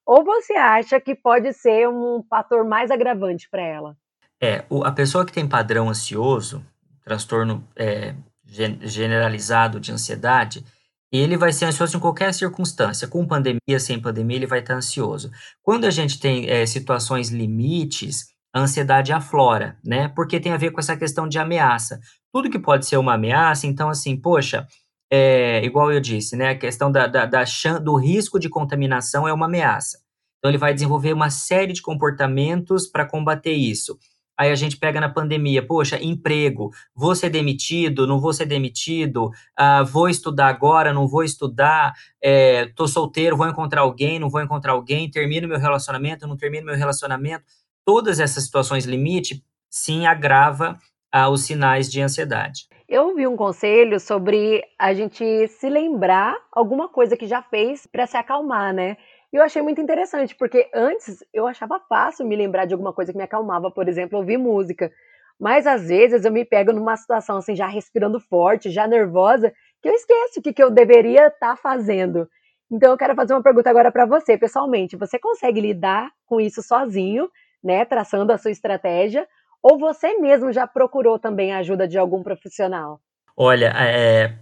ou 0.05 0.25
você 0.25 0.55
acha 0.55 1.01
que 1.01 1.15
pode 1.15 1.53
ser 1.53 1.89
um 1.89 2.23
fator 2.29 2.65
mais 2.65 2.91
agravante 2.91 3.49
para 3.49 3.63
ela? 3.63 3.97
É, 4.43 4.65
o, 4.71 4.85
a 4.85 4.93
pessoa 4.93 5.25
que 5.27 5.33
tem 5.33 5.47
padrão 5.47 5.89
ansioso, 5.89 6.65
transtorno 7.05 7.67
é, 7.77 8.15
generalizado 8.47 9.79
de 9.79 9.93
ansiedade, 9.93 10.65
ele 11.13 11.37
vai 11.37 11.53
ser 11.53 11.67
ansioso 11.67 11.97
em 11.97 12.01
qualquer 12.01 12.33
circunstância, 12.33 13.09
com 13.09 13.27
pandemia, 13.27 13.79
sem 13.79 14.01
pandemia, 14.01 14.37
ele 14.37 14.47
vai 14.47 14.61
estar 14.61 14.75
ansioso. 14.75 15.31
Quando 15.63 15.85
a 15.85 15.91
gente 15.91 16.21
tem 16.21 16.49
é, 16.49 16.65
situações 16.67 17.31
limites, 17.31 18.29
a 18.53 18.61
ansiedade 18.61 19.13
aflora, 19.13 19.77
né? 19.85 20.09
Porque 20.09 20.41
tem 20.41 20.53
a 20.53 20.57
ver 20.57 20.71
com 20.71 20.81
essa 20.81 20.97
questão 20.97 21.29
de 21.29 21.39
ameaça. 21.39 22.01
Tudo 22.33 22.51
que 22.51 22.59
pode 22.59 22.87
ser 22.87 22.97
uma 22.97 23.15
ameaça, 23.15 23.67
então, 23.67 23.89
assim, 23.89 24.17
poxa, 24.17 24.67
é, 25.11 25.65
igual 25.65 25.93
eu 25.93 26.01
disse, 26.01 26.37
né? 26.37 26.51
A 26.51 26.59
questão 26.59 26.91
da, 26.91 27.07
da, 27.07 27.27
da, 27.27 27.45
do 27.83 27.97
risco 27.97 28.39
de 28.39 28.49
contaminação 28.49 29.27
é 29.27 29.33
uma 29.33 29.47
ameaça. 29.47 29.99
Então, 30.39 30.51
ele 30.51 30.59
vai 30.59 30.73
desenvolver 30.73 31.13
uma 31.13 31.31
série 31.31 31.73
de 31.73 31.83
comportamentos 31.83 32.87
para 32.87 33.05
combater 33.05 33.53
isso. 33.53 33.99
Aí 34.41 34.51
a 34.51 34.55
gente 34.55 34.79
pega 34.79 34.99
na 34.99 35.09
pandemia, 35.11 35.63
poxa, 35.63 36.03
emprego, 36.03 36.71
vou 36.97 37.15
ser 37.15 37.29
demitido, 37.29 38.07
não 38.07 38.19
vou 38.19 38.33
ser 38.33 38.47
demitido, 38.47 39.27
uh, 39.27 39.85
vou 39.85 40.09
estudar 40.09 40.49
agora, 40.49 40.95
não 40.95 41.07
vou 41.07 41.23
estudar, 41.23 41.93
é, 42.23 42.65
tô 42.75 42.89
solteiro, 42.89 43.37
vou 43.37 43.47
encontrar 43.47 43.83
alguém, 43.83 44.19
não 44.19 44.31
vou 44.31 44.41
encontrar 44.41 44.73
alguém, 44.73 45.11
termino 45.11 45.47
meu 45.47 45.59
relacionamento, 45.59 46.27
não 46.27 46.39
termino 46.39 46.65
meu 46.65 46.75
relacionamento. 46.75 47.45
Todas 47.85 48.19
essas 48.19 48.43
situações 48.43 48.87
limite, 48.87 49.45
sim, 49.69 50.07
agrava 50.07 50.79
uh, 51.15 51.29
os 51.29 51.43
sinais 51.43 51.93
de 51.93 52.01
ansiedade. 52.01 52.67
Eu 52.89 53.09
ouvi 53.09 53.27
um 53.27 53.37
conselho 53.37 54.01
sobre 54.01 54.63
a 54.79 54.95
gente 54.95 55.49
se 55.49 55.69
lembrar 55.69 56.35
alguma 56.51 56.89
coisa 56.89 57.15
que 57.15 57.27
já 57.27 57.43
fez 57.43 57.87
para 57.87 58.07
se 58.07 58.17
acalmar, 58.17 58.73
né? 58.73 58.97
E 59.33 59.37
eu 59.37 59.43
achei 59.43 59.63
muito 59.63 59.81
interessante, 59.81 60.35
porque 60.35 60.69
antes 60.75 61.25
eu 61.33 61.47
achava 61.47 61.81
fácil 61.89 62.27
me 62.27 62.35
lembrar 62.35 62.65
de 62.65 62.75
alguma 62.75 62.93
coisa 62.93 63.13
que 63.13 63.19
me 63.19 63.25
acalmava, 63.25 63.71
por 63.71 63.89
exemplo, 63.89 64.19
ouvir 64.19 64.37
música. 64.37 64.91
Mas 65.39 65.67
às 65.67 65.89
vezes 65.89 66.25
eu 66.25 66.33
me 66.33 66.45
pego 66.45 66.73
numa 66.73 66.97
situação 66.97 67.37
assim, 67.39 67.55
já 67.55 67.67
respirando 67.67 68.21
forte, 68.21 68.71
já 68.71 68.87
nervosa, 68.87 69.53
que 69.81 69.89
eu 69.89 69.95
esqueço 69.95 70.41
o 70.41 70.43
que, 70.43 70.53
que 70.53 70.63
eu 70.63 70.71
deveria 70.71 71.29
estar 71.29 71.51
tá 71.51 71.57
fazendo. 71.57 72.29
Então 72.71 72.91
eu 72.91 72.99
quero 72.99 73.15
fazer 73.15 73.33
uma 73.33 73.43
pergunta 73.43 73.71
agora 73.71 73.91
para 73.91 74.05
você, 74.05 74.37
pessoalmente. 74.37 74.97
Você 74.97 75.19
consegue 75.19 75.61
lidar 75.61 76.11
com 76.27 76.41
isso 76.41 76.63
sozinho, 76.63 77.29
né, 77.63 77.85
traçando 77.85 78.33
a 78.33 78.39
sua 78.39 78.51
estratégia, 78.51 79.27
ou 79.63 79.79
você 79.79 80.19
mesmo 80.19 80.53
já 80.53 80.67
procurou 80.67 81.19
também 81.19 81.53
a 81.53 81.59
ajuda 81.59 81.87
de 81.87 81.99
algum 81.99 82.23
profissional? 82.23 83.01
Olha, 83.37 83.73
é, 83.77 84.35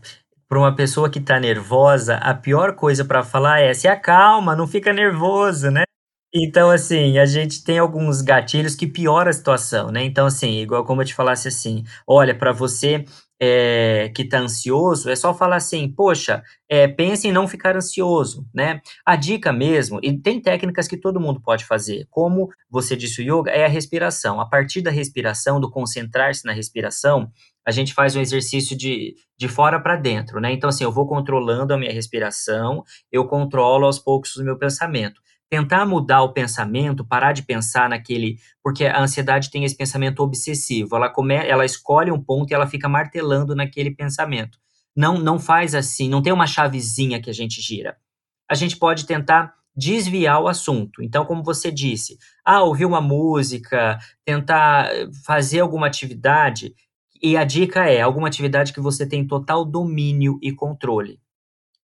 para 0.49 0.59
uma 0.59 0.75
pessoa 0.75 1.11
que 1.11 1.19
está 1.19 1.39
nervosa, 1.39 2.17
a 2.17 2.35
pior 2.35 2.75
coisa 2.75 3.05
para 3.05 3.23
falar 3.23 3.61
é 3.61 3.75
se 3.75 3.87
acalma, 3.87 4.57
não 4.57 4.67
fica 4.67 4.93
nervoso, 4.93 5.71
né? 5.71 5.85
Então, 6.35 6.71
assim, 6.71 7.19
a 7.19 7.27
gente 7.27 7.65
tem 7.65 7.79
alguns 7.79 8.23
gatilhos 8.23 8.75
que 8.75 8.87
pioram 8.87 9.31
a 9.31 9.33
situação, 9.33 9.91
né? 9.91 10.05
Então, 10.05 10.27
assim, 10.27 10.61
igual 10.61 10.85
como 10.85 11.03
eu 11.03 11.07
te 11.07 11.15
falasse 11.15 11.49
assim, 11.49 11.85
olha, 12.07 12.35
para 12.37 12.53
você 12.53 13.05
é, 13.41 14.11
que 14.15 14.23
está 14.23 14.39
ansioso, 14.39 15.09
é 15.09 15.17
só 15.17 15.33
falar 15.33 15.57
assim, 15.57 15.89
poxa, 15.91 16.43
é, 16.69 16.89
pense 16.89 17.29
em 17.29 17.33
não 17.33 17.47
ficar 17.47 17.77
ansioso, 17.77 18.47
né? 18.53 18.81
A 19.07 19.15
dica 19.17 19.53
mesmo, 19.53 20.01
e 20.03 20.19
tem 20.19 20.41
técnicas 20.41 20.89
que 20.89 20.97
todo 20.97 21.21
mundo 21.21 21.41
pode 21.41 21.65
fazer, 21.65 22.07
como 22.11 22.49
você 22.69 22.97
disse 22.97 23.23
o 23.23 23.25
yoga, 23.25 23.51
é 23.51 23.65
a 23.65 23.69
respiração. 23.69 24.41
A 24.41 24.47
partir 24.47 24.83
da 24.83 24.91
respiração, 24.91 25.61
do 25.61 25.71
concentrar-se 25.71 26.45
na 26.45 26.53
respiração, 26.53 27.31
a 27.67 27.71
gente 27.71 27.95
faz 27.95 28.17
um 28.17 28.21
exercício 28.21 28.77
de, 28.77 29.15
de 29.37 29.47
fora 29.47 29.81
para 29.81 29.97
dentro, 29.97 30.41
né? 30.41 30.53
Então, 30.53 30.69
assim, 30.69 30.85
eu 30.85 30.93
vou 30.93 31.07
controlando 31.07 31.73
a 31.73 31.79
minha 31.79 31.93
respiração, 31.93 32.83
eu 33.13 33.27
controlo 33.27 33.87
aos 33.87 33.99
poucos 33.99 34.37
o 34.37 34.45
meu 34.45 34.59
pensamento 34.59 35.21
tentar 35.51 35.87
mudar 35.87 36.23
o 36.23 36.33
pensamento, 36.33 37.07
parar 37.07 37.33
de 37.33 37.43
pensar 37.43 37.89
naquele, 37.89 38.37
porque 38.63 38.85
a 38.85 39.01
ansiedade 39.01 39.51
tem 39.51 39.65
esse 39.65 39.77
pensamento 39.77 40.21
obsessivo. 40.21 40.97
Ela 40.97 41.09
come, 41.09 41.35
ela 41.35 41.65
escolhe 41.65 42.11
um 42.11 42.23
ponto 42.23 42.51
e 42.51 42.55
ela 42.55 42.67
fica 42.67 42.89
martelando 42.89 43.55
naquele 43.55 43.91
pensamento. 43.91 44.59
Não 44.95 45.19
não 45.19 45.39
faz 45.39 45.75
assim, 45.75 46.09
não 46.09 46.23
tem 46.23 46.33
uma 46.33 46.47
chavezinha 46.47 47.21
que 47.21 47.31
a 47.31 47.33
gente 47.33 47.61
gira. 47.61 47.97
A 48.51 48.55
gente 48.55 48.77
pode 48.77 49.07
tentar 49.07 49.55
desviar 49.77 50.43
o 50.43 50.49
assunto. 50.49 51.03
Então, 51.03 51.25
como 51.25 51.43
você 51.45 51.71
disse, 51.71 52.19
ah, 52.45 52.63
ouvir 52.63 52.85
uma 52.85 53.01
música, 53.01 53.97
tentar 54.25 54.91
fazer 55.25 55.61
alguma 55.61 55.87
atividade, 55.87 56.75
e 57.23 57.37
a 57.37 57.45
dica 57.45 57.89
é 57.89 58.01
alguma 58.01 58.29
atividade 58.29 58.73
que 58.73 58.81
você 58.81 59.07
tem 59.07 59.27
total 59.27 59.65
domínio 59.65 60.39
e 60.43 60.53
controle. 60.53 61.21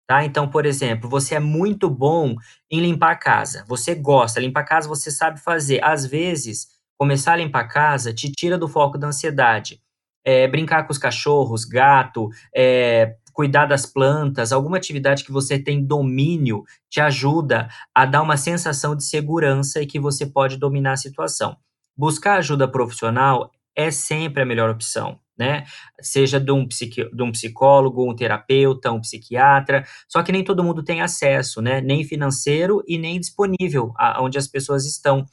Tá? 0.06 0.24
Então, 0.24 0.48
por 0.48 0.66
exemplo, 0.66 1.08
você 1.08 1.34
é 1.34 1.40
muito 1.40 1.88
bom 1.88 2.34
em 2.70 2.80
limpar 2.80 3.12
a 3.12 3.16
casa. 3.16 3.64
Você 3.66 3.94
gosta, 3.94 4.38
limpar 4.38 4.60
a 4.60 4.64
casa 4.64 4.88
você 4.88 5.10
sabe 5.10 5.40
fazer. 5.40 5.82
Às 5.82 6.04
vezes, 6.04 6.68
começar 6.98 7.32
a 7.32 7.36
limpar 7.36 7.60
a 7.60 7.68
casa 7.68 8.12
te 8.12 8.30
tira 8.30 8.58
do 8.58 8.68
foco 8.68 8.98
da 8.98 9.06
ansiedade. 9.08 9.80
É, 10.22 10.46
brincar 10.46 10.84
com 10.84 10.92
os 10.92 10.98
cachorros, 10.98 11.64
gato, 11.64 12.28
é, 12.54 13.16
cuidar 13.32 13.66
das 13.66 13.86
plantas, 13.86 14.52
alguma 14.52 14.76
atividade 14.76 15.24
que 15.24 15.32
você 15.32 15.58
tem 15.58 15.84
domínio 15.84 16.64
te 16.90 17.00
ajuda 17.00 17.68
a 17.94 18.06
dar 18.06 18.22
uma 18.22 18.36
sensação 18.36 18.94
de 18.94 19.04
segurança 19.04 19.80
e 19.82 19.86
que 19.86 19.98
você 19.98 20.26
pode 20.26 20.58
dominar 20.58 20.92
a 20.92 20.96
situação. 20.96 21.56
Buscar 21.96 22.36
ajuda 22.36 22.68
profissional 22.70 23.50
é 23.76 23.90
sempre 23.90 24.42
a 24.42 24.46
melhor 24.46 24.70
opção 24.70 25.18
né? 25.36 25.64
Seja 26.00 26.38
de 26.38 26.52
um, 26.52 26.66
psiqui, 26.66 27.08
de 27.12 27.22
um 27.22 27.32
psicólogo, 27.32 28.08
um 28.08 28.14
terapeuta, 28.14 28.92
um 28.92 29.00
psiquiatra, 29.00 29.84
só 30.08 30.22
que 30.22 30.32
nem 30.32 30.44
todo 30.44 30.64
mundo 30.64 30.82
tem 30.82 31.02
acesso, 31.02 31.60
né? 31.60 31.80
Nem 31.80 32.04
financeiro 32.04 32.82
e 32.86 32.98
nem 32.98 33.18
disponível 33.18 33.92
aonde 33.96 34.38
as 34.38 34.46
pessoas 34.46 34.86
estão. 34.86 35.24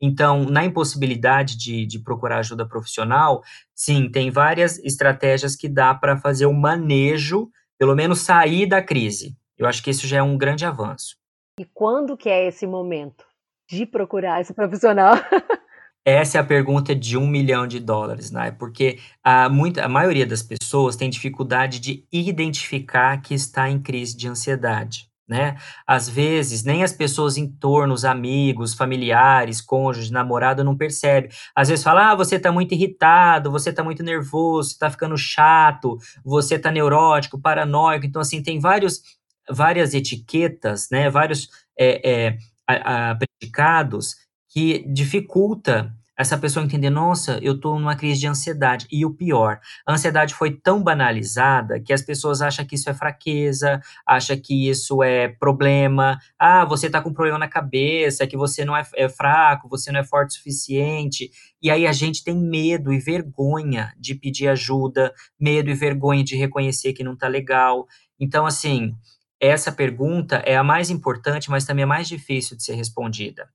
Então, 0.00 0.44
na 0.44 0.64
impossibilidade 0.64 1.58
de, 1.58 1.84
de 1.84 1.98
procurar 1.98 2.38
ajuda 2.38 2.66
profissional, 2.66 3.42
sim, 3.74 4.10
tem 4.10 4.30
várias 4.30 4.78
estratégias 4.78 5.54
que 5.54 5.68
dá 5.68 5.94
para 5.94 6.16
fazer 6.16 6.46
o 6.46 6.54
manejo, 6.54 7.50
pelo 7.78 7.94
menos 7.94 8.20
sair 8.20 8.66
da 8.66 8.82
crise. 8.82 9.36
Eu 9.58 9.66
acho 9.66 9.82
que 9.82 9.90
isso 9.90 10.06
já 10.06 10.18
é 10.18 10.22
um 10.22 10.38
grande 10.38 10.64
avanço. 10.64 11.16
E 11.58 11.66
quando 11.66 12.16
que 12.16 12.30
é 12.30 12.46
esse 12.46 12.66
momento 12.66 13.26
de 13.70 13.84
procurar 13.84 14.40
esse 14.40 14.54
profissional? 14.54 15.14
Essa 16.04 16.38
é 16.38 16.40
a 16.40 16.44
pergunta 16.44 16.94
de 16.94 17.16
um 17.18 17.26
milhão 17.26 17.66
de 17.66 17.78
dólares, 17.78 18.30
né? 18.30 18.50
Porque 18.52 18.98
a, 19.22 19.50
muita, 19.50 19.84
a 19.84 19.88
maioria 19.88 20.26
das 20.26 20.42
pessoas 20.42 20.96
tem 20.96 21.10
dificuldade 21.10 21.78
de 21.78 22.06
identificar 22.10 23.20
que 23.20 23.34
está 23.34 23.68
em 23.68 23.78
crise 23.78 24.16
de 24.16 24.26
ansiedade, 24.26 25.10
né? 25.28 25.58
Às 25.86 26.08
vezes, 26.08 26.64
nem 26.64 26.82
as 26.82 26.92
pessoas 26.92 27.36
em 27.36 27.46
torno, 27.46 27.92
os 27.92 28.06
amigos, 28.06 28.72
familiares, 28.72 29.60
cônjuges, 29.60 30.10
namorado, 30.10 30.64
não 30.64 30.74
percebe. 30.74 31.28
Às 31.54 31.68
vezes 31.68 31.84
fala, 31.84 32.12
ah, 32.12 32.14
você 32.14 32.36
está 32.36 32.50
muito 32.50 32.72
irritado, 32.72 33.50
você 33.50 33.68
está 33.68 33.84
muito 33.84 34.02
nervoso, 34.02 34.70
está 34.70 34.90
ficando 34.90 35.18
chato, 35.18 35.98
você 36.24 36.54
está 36.54 36.70
neurótico, 36.72 37.38
paranoico. 37.38 38.06
Então, 38.06 38.22
assim, 38.22 38.42
tem 38.42 38.58
vários, 38.58 39.02
várias 39.50 39.92
etiquetas, 39.92 40.88
né? 40.90 41.10
Vários 41.10 41.50
é, 41.78 42.10
é, 42.10 42.38
a, 42.66 43.10
a, 43.10 43.16
predicados 43.16 44.16
que 44.50 44.84
dificulta 44.88 45.94
essa 46.20 46.36
pessoa 46.36 46.62
entender, 46.62 46.90
nossa, 46.90 47.38
eu 47.40 47.54
estou 47.54 47.78
numa 47.78 47.96
crise 47.96 48.20
de 48.20 48.26
ansiedade. 48.26 48.86
E 48.92 49.06
o 49.06 49.10
pior, 49.10 49.58
a 49.86 49.92
ansiedade 49.94 50.34
foi 50.34 50.50
tão 50.50 50.82
banalizada 50.82 51.80
que 51.80 51.94
as 51.94 52.02
pessoas 52.02 52.42
acham 52.42 52.66
que 52.66 52.74
isso 52.74 52.90
é 52.90 52.94
fraqueza, 52.94 53.80
acham 54.06 54.36
que 54.38 54.68
isso 54.68 55.02
é 55.02 55.28
problema. 55.28 56.18
Ah, 56.38 56.66
você 56.66 56.88
está 56.88 57.00
com 57.00 57.10
problema 57.10 57.38
na 57.38 57.48
cabeça, 57.48 58.26
que 58.26 58.36
você 58.36 58.66
não 58.66 58.76
é, 58.76 58.84
é 58.96 59.08
fraco, 59.08 59.66
você 59.66 59.90
não 59.90 60.00
é 60.00 60.04
forte 60.04 60.32
o 60.32 60.34
suficiente. 60.34 61.30
E 61.62 61.70
aí 61.70 61.86
a 61.86 61.92
gente 61.92 62.22
tem 62.22 62.36
medo 62.36 62.92
e 62.92 62.98
vergonha 62.98 63.94
de 63.98 64.14
pedir 64.14 64.48
ajuda, 64.48 65.14
medo 65.40 65.70
e 65.70 65.74
vergonha 65.74 66.22
de 66.22 66.36
reconhecer 66.36 66.92
que 66.92 67.02
não 67.02 67.14
está 67.14 67.28
legal. 67.28 67.86
Então, 68.20 68.44
assim, 68.44 68.94
essa 69.40 69.72
pergunta 69.72 70.36
é 70.44 70.54
a 70.54 70.62
mais 70.62 70.90
importante, 70.90 71.48
mas 71.48 71.64
também 71.64 71.84
a 71.84 71.86
mais 71.86 72.06
difícil 72.06 72.58
de 72.58 72.62
ser 72.62 72.74
respondida. 72.74 73.48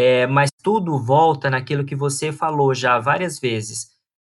É, 0.00 0.28
mas 0.28 0.48
tudo 0.62 0.96
volta 0.96 1.50
naquilo 1.50 1.84
que 1.84 1.96
você 1.96 2.30
falou 2.30 2.72
já 2.72 3.00
várias 3.00 3.40
vezes: 3.40 3.88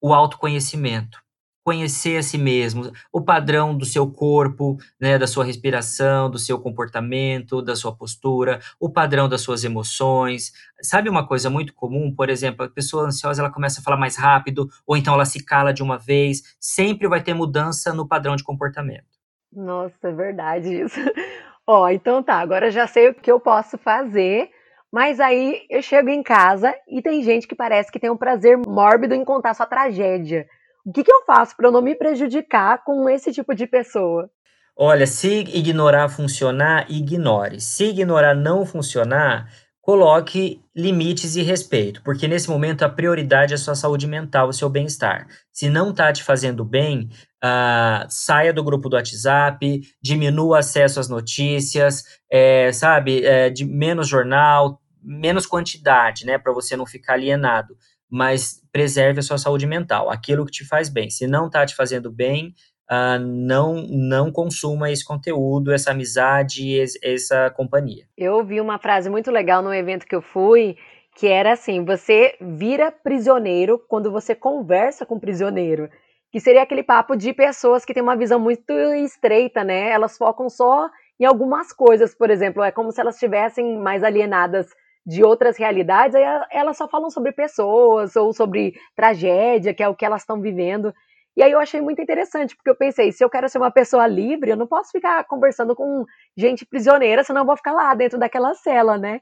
o 0.01 0.11
autoconhecimento. 0.11 1.21
Conhecer 1.63 2.17
a 2.17 2.23
si 2.23 2.39
mesmo, 2.39 2.91
o 3.13 3.21
padrão 3.21 3.77
do 3.77 3.85
seu 3.85 4.11
corpo, 4.11 4.77
né, 4.99 5.19
da 5.19 5.27
sua 5.27 5.45
respiração, 5.45 6.31
do 6.31 6.39
seu 6.39 6.59
comportamento, 6.59 7.61
da 7.61 7.75
sua 7.75 7.95
postura, 7.95 8.59
o 8.79 8.89
padrão 8.91 9.29
das 9.29 9.41
suas 9.41 9.63
emoções. 9.63 10.51
Sabe 10.81 11.07
uma 11.07 11.27
coisa 11.27 11.51
muito 11.51 11.75
comum? 11.75 12.11
Por 12.11 12.31
exemplo, 12.31 12.65
a 12.65 12.69
pessoa 12.69 13.05
ansiosa 13.05 13.43
ela 13.43 13.51
começa 13.51 13.79
a 13.79 13.83
falar 13.83 13.97
mais 13.97 14.15
rápido, 14.15 14.67
ou 14.87 14.97
então 14.97 15.13
ela 15.13 15.25
se 15.25 15.45
cala 15.45 15.71
de 15.71 15.83
uma 15.83 15.99
vez. 15.99 16.41
Sempre 16.59 17.07
vai 17.07 17.21
ter 17.21 17.35
mudança 17.35 17.93
no 17.93 18.07
padrão 18.07 18.35
de 18.35 18.43
comportamento. 18.43 19.05
Nossa, 19.53 20.07
é 20.07 20.11
verdade 20.11 20.81
isso. 20.81 20.99
Ó, 21.67 21.87
então 21.87 22.23
tá, 22.23 22.39
agora 22.39 22.71
já 22.71 22.87
sei 22.87 23.09
o 23.09 23.13
que 23.13 23.31
eu 23.31 23.39
posso 23.39 23.77
fazer 23.77 24.49
mas 24.91 25.19
aí 25.19 25.61
eu 25.69 25.81
chego 25.81 26.09
em 26.09 26.21
casa 26.21 26.75
e 26.87 27.01
tem 27.01 27.23
gente 27.23 27.47
que 27.47 27.55
parece 27.55 27.91
que 27.91 27.99
tem 27.99 28.09
um 28.09 28.17
prazer 28.17 28.57
mórbido 28.57 29.13
em 29.13 29.23
contar 29.23 29.53
sua 29.53 29.65
tragédia. 29.65 30.45
O 30.85 30.91
que, 30.91 31.03
que 31.03 31.11
eu 31.11 31.23
faço 31.25 31.55
para 31.55 31.67
eu 31.67 31.71
não 31.71 31.81
me 31.81 31.95
prejudicar 31.95 32.83
com 32.83 33.07
esse 33.07 33.31
tipo 33.31 33.55
de 33.55 33.67
pessoa? 33.67 34.29
Olha, 34.75 35.05
se 35.05 35.41
ignorar 35.53 36.09
funcionar, 36.09 36.89
ignore. 36.89 37.61
Se 37.61 37.85
ignorar 37.85 38.33
não 38.33 38.65
funcionar, 38.65 39.47
coloque 39.81 40.61
limites 40.75 41.35
e 41.35 41.41
respeito, 41.41 42.01
porque 42.03 42.27
nesse 42.27 42.49
momento 42.49 42.83
a 42.83 42.89
prioridade 42.89 43.53
é 43.53 43.55
a 43.55 43.59
sua 43.59 43.75
saúde 43.75 44.07
mental, 44.07 44.47
o 44.47 44.53
seu 44.53 44.69
bem-estar. 44.69 45.27
Se 45.51 45.69
não 45.69 45.91
está 45.91 46.11
te 46.13 46.23
fazendo 46.23 46.63
bem, 46.63 47.09
uh, 47.43 48.05
saia 48.07 48.53
do 48.53 48.63
grupo 48.63 48.87
do 48.87 48.95
WhatsApp, 48.95 49.81
diminua 50.01 50.45
o 50.45 50.55
acesso 50.55 50.99
às 50.99 51.09
notícias, 51.09 52.03
é, 52.31 52.71
sabe, 52.71 53.25
é, 53.25 53.49
de 53.49 53.65
menos 53.65 54.07
jornal, 54.07 54.80
menos 55.01 55.45
quantidade, 55.45 56.25
né, 56.25 56.37
para 56.37 56.53
você 56.53 56.75
não 56.75 56.85
ficar 56.85 57.13
alienado, 57.13 57.75
mas 58.09 58.61
preserve 58.71 59.19
a 59.19 59.23
sua 59.23 59.37
saúde 59.37 59.65
mental, 59.65 60.09
aquilo 60.09 60.45
que 60.45 60.51
te 60.51 60.65
faz 60.65 60.89
bem. 60.89 61.09
Se 61.09 61.25
não 61.27 61.47
está 61.47 61.65
te 61.65 61.75
fazendo 61.75 62.11
bem, 62.11 62.53
uh, 62.91 63.19
não 63.19 63.75
não 63.87 64.31
consuma 64.31 64.91
esse 64.91 65.05
conteúdo, 65.05 65.71
essa 65.71 65.91
amizade, 65.91 66.77
essa 67.01 67.49
companhia. 67.51 68.05
Eu 68.17 68.33
ouvi 68.33 68.59
uma 68.59 68.77
frase 68.77 69.09
muito 69.09 69.31
legal 69.31 69.61
no 69.61 69.73
evento 69.73 70.05
que 70.05 70.15
eu 70.15 70.21
fui, 70.21 70.75
que 71.15 71.27
era 71.27 71.53
assim: 71.53 71.85
você 71.85 72.35
vira 72.41 72.91
prisioneiro 72.91 73.79
quando 73.87 74.11
você 74.11 74.35
conversa 74.35 75.05
com 75.05 75.19
prisioneiro. 75.19 75.89
Que 76.31 76.39
seria 76.39 76.61
aquele 76.63 76.83
papo 76.83 77.13
de 77.15 77.33
pessoas 77.33 77.83
que 77.83 77.93
têm 77.93 78.01
uma 78.01 78.15
visão 78.15 78.39
muito 78.39 78.71
estreita, 78.71 79.65
né? 79.65 79.89
Elas 79.89 80.17
focam 80.17 80.49
só 80.49 80.89
em 81.19 81.25
algumas 81.25 81.73
coisas, 81.73 82.15
por 82.15 82.29
exemplo, 82.29 82.63
é 82.63 82.71
como 82.71 82.91
se 82.91 83.01
elas 83.01 83.15
estivessem 83.15 83.77
mais 83.77 84.01
alienadas 84.01 84.67
de 85.05 85.23
outras 85.23 85.57
realidades, 85.57 86.15
aí 86.15 86.23
elas 86.51 86.77
só 86.77 86.87
falam 86.87 87.09
sobre 87.09 87.31
pessoas 87.31 88.15
ou 88.15 88.33
sobre 88.33 88.73
tragédia, 88.95 89.73
que 89.73 89.83
é 89.83 89.87
o 89.89 89.95
que 89.95 90.05
elas 90.05 90.21
estão 90.21 90.39
vivendo. 90.39 90.93
E 91.35 91.41
aí 91.41 91.51
eu 91.51 91.59
achei 91.59 91.81
muito 91.81 92.01
interessante, 92.01 92.55
porque 92.55 92.69
eu 92.69 92.75
pensei, 92.75 93.11
se 93.11 93.23
eu 93.23 93.29
quero 93.29 93.47
ser 93.47 93.57
uma 93.57 93.71
pessoa 93.71 94.05
livre, 94.05 94.51
eu 94.51 94.57
não 94.57 94.67
posso 94.67 94.91
ficar 94.91 95.23
conversando 95.25 95.75
com 95.75 96.05
gente 96.35 96.65
prisioneira, 96.65 97.23
senão 97.23 97.41
eu 97.41 97.45
vou 97.45 97.55
ficar 97.55 97.71
lá 97.71 97.93
dentro 97.95 98.19
daquela 98.19 98.53
cela, 98.53 98.97
né? 98.97 99.21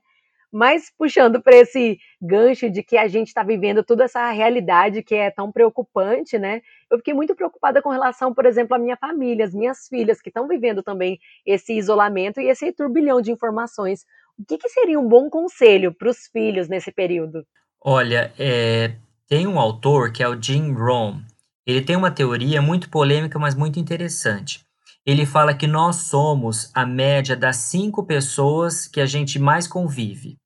Mas 0.52 0.92
puxando 0.98 1.40
para 1.42 1.56
esse 1.56 2.00
gancho 2.20 2.70
de 2.72 2.82
que 2.82 2.98
a 2.98 3.08
gente 3.08 3.28
está 3.28 3.44
vivendo 3.44 3.84
toda 3.84 4.06
essa 4.06 4.32
realidade 4.32 5.04
que 5.04 5.14
é 5.14 5.30
tão 5.30 5.52
preocupante, 5.52 6.40
né? 6.40 6.62
Eu 6.90 6.98
fiquei 6.98 7.14
muito 7.14 7.36
preocupada 7.36 7.82
com 7.84 7.90
relação, 7.90 8.34
por 8.34 8.48
exemplo, 8.48 8.76
à 8.76 8.80
minha 8.80 8.98
família, 8.98 9.46
as 9.46 9.54
minhas 9.54 9.88
filhas 9.88 10.20
que 10.20 10.30
estão 10.30 10.48
vivendo 10.48 10.82
também 10.82 11.20
esse 11.46 11.74
isolamento 11.78 12.42
e 12.42 12.50
esse 12.50 12.72
turbilhão 12.72 13.22
de 13.22 13.32
informações. 13.32 14.06
O 14.40 14.46
que, 14.46 14.58
que 14.58 14.70
seria 14.70 14.98
um 14.98 15.08
bom 15.08 15.30
conselho 15.30 15.94
para 15.94 16.10
os 16.10 16.28
filhos 16.32 16.70
nesse 16.70 16.94
período? 16.94 17.46
Olha, 17.84 18.34
é, 18.40 18.96
tem 19.28 19.46
um 19.46 19.60
autor 19.60 20.14
que 20.14 20.24
é 20.24 20.30
o 20.30 20.42
Jim 20.42 20.72
Rohn. 20.72 21.20
Ele 21.68 21.82
tem 21.82 21.98
uma 21.98 22.10
teoria 22.10 22.62
muito 22.62 22.90
polêmica, 22.90 23.38
mas 23.38 23.54
muito 23.54 23.80
interessante. 23.80 24.64
Ele 25.06 25.26
fala 25.26 25.54
que 25.54 25.68
nós 25.68 26.08
somos 26.08 26.72
a 26.74 26.86
média 26.86 27.36
das 27.36 27.58
cinco 27.58 28.06
pessoas 28.06 28.88
que 28.88 29.02
a 29.02 29.06
gente 29.06 29.38
mais 29.38 29.68
convive. 29.68 30.38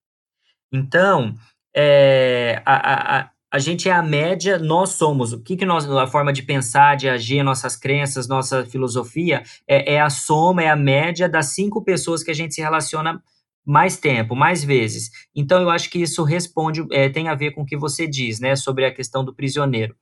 Então, 0.72 1.36
é, 1.76 2.62
a, 2.66 3.20
a, 3.20 3.30
a 3.52 3.60
gente 3.60 3.88
é 3.88 3.92
a 3.92 4.02
média, 4.02 4.58
nós 4.58 4.92
somos. 4.92 5.34
O 5.34 5.42
que, 5.42 5.56
que 5.56 5.66
nós, 5.66 5.88
a 5.90 6.08
forma 6.08 6.34
de 6.34 6.42
pensar, 6.42 6.98
de 6.98 7.08
agir, 7.08 7.44
nossas 7.44 7.76
crenças, 7.76 8.28
nossa 8.28 8.66
filosofia, 8.66 9.44
é, 9.68 9.94
é 9.94 10.02
a 10.02 10.10
soma, 10.10 10.64
é 10.64 10.70
a 10.70 10.76
média 10.76 11.30
das 11.30 11.48
cinco 11.48 11.84
pessoas 11.84 12.24
que 12.24 12.32
a 12.32 12.36
gente 12.36 12.56
se 12.56 12.62
relaciona 12.62 13.22
mais 13.66 13.98
tempo, 13.98 14.36
mais 14.36 14.64
vezes. 14.64 15.10
Então, 15.36 15.62
eu 15.62 15.70
acho 15.70 15.90
que 15.90 16.02
isso 16.02 16.24
responde, 16.24 16.86
é, 16.92 17.10
tem 17.10 17.28
a 17.28 17.36
ver 17.36 17.52
com 17.52 17.62
o 17.62 17.66
que 17.66 17.78
você 17.78 18.08
diz, 18.08 18.40
né, 18.40 18.56
sobre 18.56 18.86
a 18.86 18.94
questão 18.94 19.24
do 19.24 19.34
prisioneiro. 19.34 19.96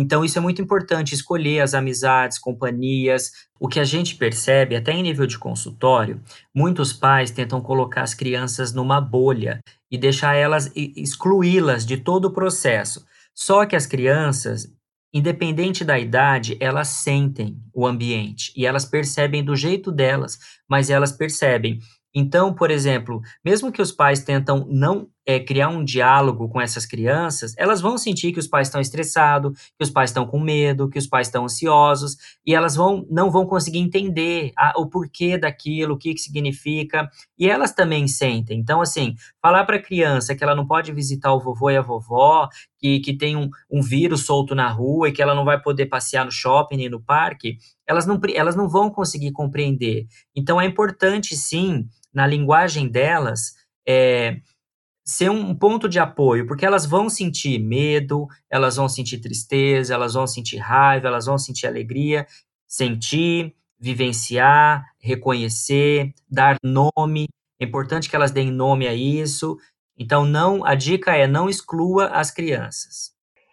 Então, 0.00 0.24
isso 0.24 0.38
é 0.38 0.40
muito 0.40 0.62
importante, 0.62 1.12
escolher 1.12 1.60
as 1.60 1.74
amizades, 1.74 2.38
companhias. 2.38 3.32
O 3.58 3.66
que 3.66 3.80
a 3.80 3.84
gente 3.84 4.14
percebe, 4.14 4.76
até 4.76 4.92
em 4.92 5.02
nível 5.02 5.26
de 5.26 5.36
consultório, 5.36 6.22
muitos 6.54 6.92
pais 6.92 7.32
tentam 7.32 7.60
colocar 7.60 8.02
as 8.02 8.14
crianças 8.14 8.72
numa 8.72 9.00
bolha 9.00 9.60
e 9.90 9.98
deixar 9.98 10.36
elas, 10.36 10.70
excluí-las 10.76 11.84
de 11.84 11.96
todo 11.96 12.26
o 12.26 12.32
processo. 12.32 13.04
Só 13.34 13.66
que 13.66 13.74
as 13.74 13.86
crianças, 13.86 14.72
independente 15.12 15.84
da 15.84 15.98
idade, 15.98 16.56
elas 16.60 16.86
sentem 16.86 17.56
o 17.74 17.84
ambiente 17.84 18.52
e 18.54 18.66
elas 18.66 18.84
percebem 18.84 19.42
do 19.42 19.56
jeito 19.56 19.90
delas, 19.90 20.38
mas 20.68 20.90
elas 20.90 21.10
percebem. 21.10 21.80
Então, 22.18 22.52
por 22.52 22.70
exemplo, 22.70 23.20
mesmo 23.44 23.70
que 23.70 23.80
os 23.80 23.92
pais 23.92 24.24
tentam 24.24 24.66
não 24.68 25.08
é, 25.28 25.38
criar 25.38 25.68
um 25.68 25.84
diálogo 25.84 26.48
com 26.48 26.58
essas 26.58 26.86
crianças, 26.86 27.52
elas 27.58 27.82
vão 27.82 27.98
sentir 27.98 28.32
que 28.32 28.38
os 28.38 28.46
pais 28.46 28.68
estão 28.68 28.80
estressados, 28.80 29.52
que 29.76 29.84
os 29.84 29.90
pais 29.90 30.08
estão 30.08 30.26
com 30.26 30.40
medo, 30.40 30.88
que 30.88 30.98
os 30.98 31.06
pais 31.06 31.26
estão 31.26 31.44
ansiosos, 31.44 32.16
e 32.46 32.54
elas 32.54 32.74
vão 32.74 33.06
não 33.10 33.30
vão 33.30 33.44
conseguir 33.44 33.78
entender 33.78 34.52
a, 34.56 34.72
o 34.80 34.86
porquê 34.86 35.36
daquilo, 35.36 35.94
o 35.94 35.98
que, 35.98 36.14
que 36.14 36.20
significa, 36.20 37.10
e 37.38 37.46
elas 37.46 37.74
também 37.74 38.08
sentem. 38.08 38.58
Então, 38.58 38.80
assim, 38.80 39.16
falar 39.42 39.66
para 39.66 39.76
a 39.76 39.82
criança 39.82 40.34
que 40.34 40.42
ela 40.42 40.54
não 40.54 40.66
pode 40.66 40.92
visitar 40.92 41.30
o 41.34 41.40
vovô 41.40 41.68
e 41.68 41.76
a 41.76 41.82
vovó, 41.82 42.48
que, 42.78 42.98
que 43.00 43.14
tem 43.14 43.36
um, 43.36 43.50
um 43.70 43.82
vírus 43.82 44.24
solto 44.24 44.54
na 44.54 44.70
rua 44.70 45.10
e 45.10 45.12
que 45.12 45.20
ela 45.20 45.34
não 45.34 45.44
vai 45.44 45.60
poder 45.60 45.86
passear 45.86 46.24
no 46.24 46.32
shopping 46.32 46.80
e 46.80 46.88
no 46.88 47.02
parque, 47.02 47.58
elas 47.86 48.06
não, 48.06 48.18
elas 48.34 48.56
não 48.56 48.66
vão 48.66 48.88
conseguir 48.88 49.32
compreender. 49.32 50.06
Então, 50.34 50.58
é 50.58 50.64
importante, 50.64 51.36
sim, 51.36 51.86
na 52.14 52.26
linguagem 52.26 52.88
delas, 52.88 53.52
é, 53.86 54.38
ser 55.08 55.30
um 55.30 55.54
ponto 55.54 55.88
de 55.88 55.98
apoio, 55.98 56.46
porque 56.46 56.66
elas 56.66 56.84
vão 56.84 57.08
sentir 57.08 57.58
medo, 57.58 58.28
elas 58.50 58.76
vão 58.76 58.86
sentir 58.90 59.18
tristeza, 59.18 59.94
elas 59.94 60.12
vão 60.12 60.26
sentir 60.26 60.58
raiva, 60.58 61.08
elas 61.08 61.24
vão 61.24 61.38
sentir 61.38 61.66
alegria, 61.66 62.26
sentir, 62.66 63.54
vivenciar, 63.80 64.84
reconhecer, 65.00 66.12
dar 66.30 66.58
nome. 66.62 67.26
É 67.58 67.64
importante 67.64 68.10
que 68.10 68.14
elas 68.14 68.30
deem 68.30 68.52
nome 68.52 68.86
a 68.86 68.92
isso. 68.92 69.56
Então, 69.98 70.26
não, 70.26 70.62
a 70.62 70.74
dica 70.74 71.16
é 71.16 71.26
não 71.26 71.48
exclua 71.48 72.08
as 72.08 72.30
crianças. 72.30 73.10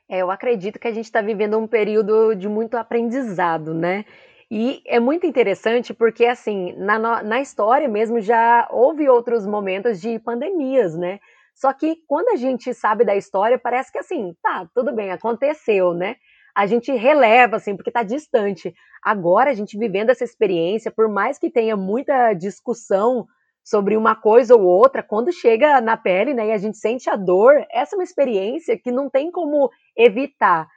É, 0.09 0.19
eu 0.19 0.29
acredito 0.29 0.77
que 0.77 0.89
a 0.89 0.93
gente 0.93 1.05
está 1.05 1.21
vivendo 1.21 1.57
um 1.57 1.67
período 1.67 2.35
de 2.35 2.49
muito 2.49 2.75
aprendizado, 2.75 3.73
né? 3.73 4.03
E 4.51 4.81
é 4.85 4.99
muito 4.99 5.25
interessante 5.25 5.93
porque, 5.93 6.25
assim, 6.25 6.73
na, 6.73 7.23
na 7.23 7.39
história 7.39 7.87
mesmo 7.87 8.19
já 8.19 8.67
houve 8.69 9.07
outros 9.07 9.47
momentos 9.47 10.01
de 10.01 10.19
pandemias, 10.19 10.97
né? 10.97 11.19
Só 11.55 11.71
que 11.71 11.95
quando 12.07 12.29
a 12.29 12.35
gente 12.35 12.73
sabe 12.73 13.05
da 13.05 13.15
história, 13.15 13.57
parece 13.57 13.91
que 13.91 13.97
assim, 13.97 14.35
tá, 14.43 14.67
tudo 14.75 14.93
bem, 14.93 15.11
aconteceu, 15.11 15.93
né? 15.93 16.17
A 16.53 16.67
gente 16.67 16.91
releva, 16.91 17.55
assim, 17.55 17.75
porque 17.75 17.91
tá 17.91 18.03
distante. 18.03 18.73
Agora, 19.03 19.49
a 19.49 19.53
gente 19.53 19.77
vivendo 19.77 20.09
essa 20.09 20.23
experiência, 20.23 20.91
por 20.91 21.09
mais 21.09 21.39
que 21.39 21.49
tenha 21.49 21.75
muita 21.75 22.33
discussão 22.33 23.25
sobre 23.63 23.97
uma 23.97 24.15
coisa 24.15 24.55
ou 24.55 24.61
outra, 24.61 25.01
quando 25.01 25.33
chega 25.33 25.81
na 25.81 25.97
pele, 25.97 26.33
né, 26.33 26.47
e 26.47 26.51
a 26.51 26.57
gente 26.57 26.77
sente 26.77 27.09
a 27.09 27.15
dor, 27.15 27.65
essa 27.71 27.95
é 27.95 27.97
uma 27.97 28.03
experiência 28.03 28.77
que 28.77 28.91
não 28.91 29.09
tem 29.09 29.31
como 29.31 29.71
evitar. 29.97 30.67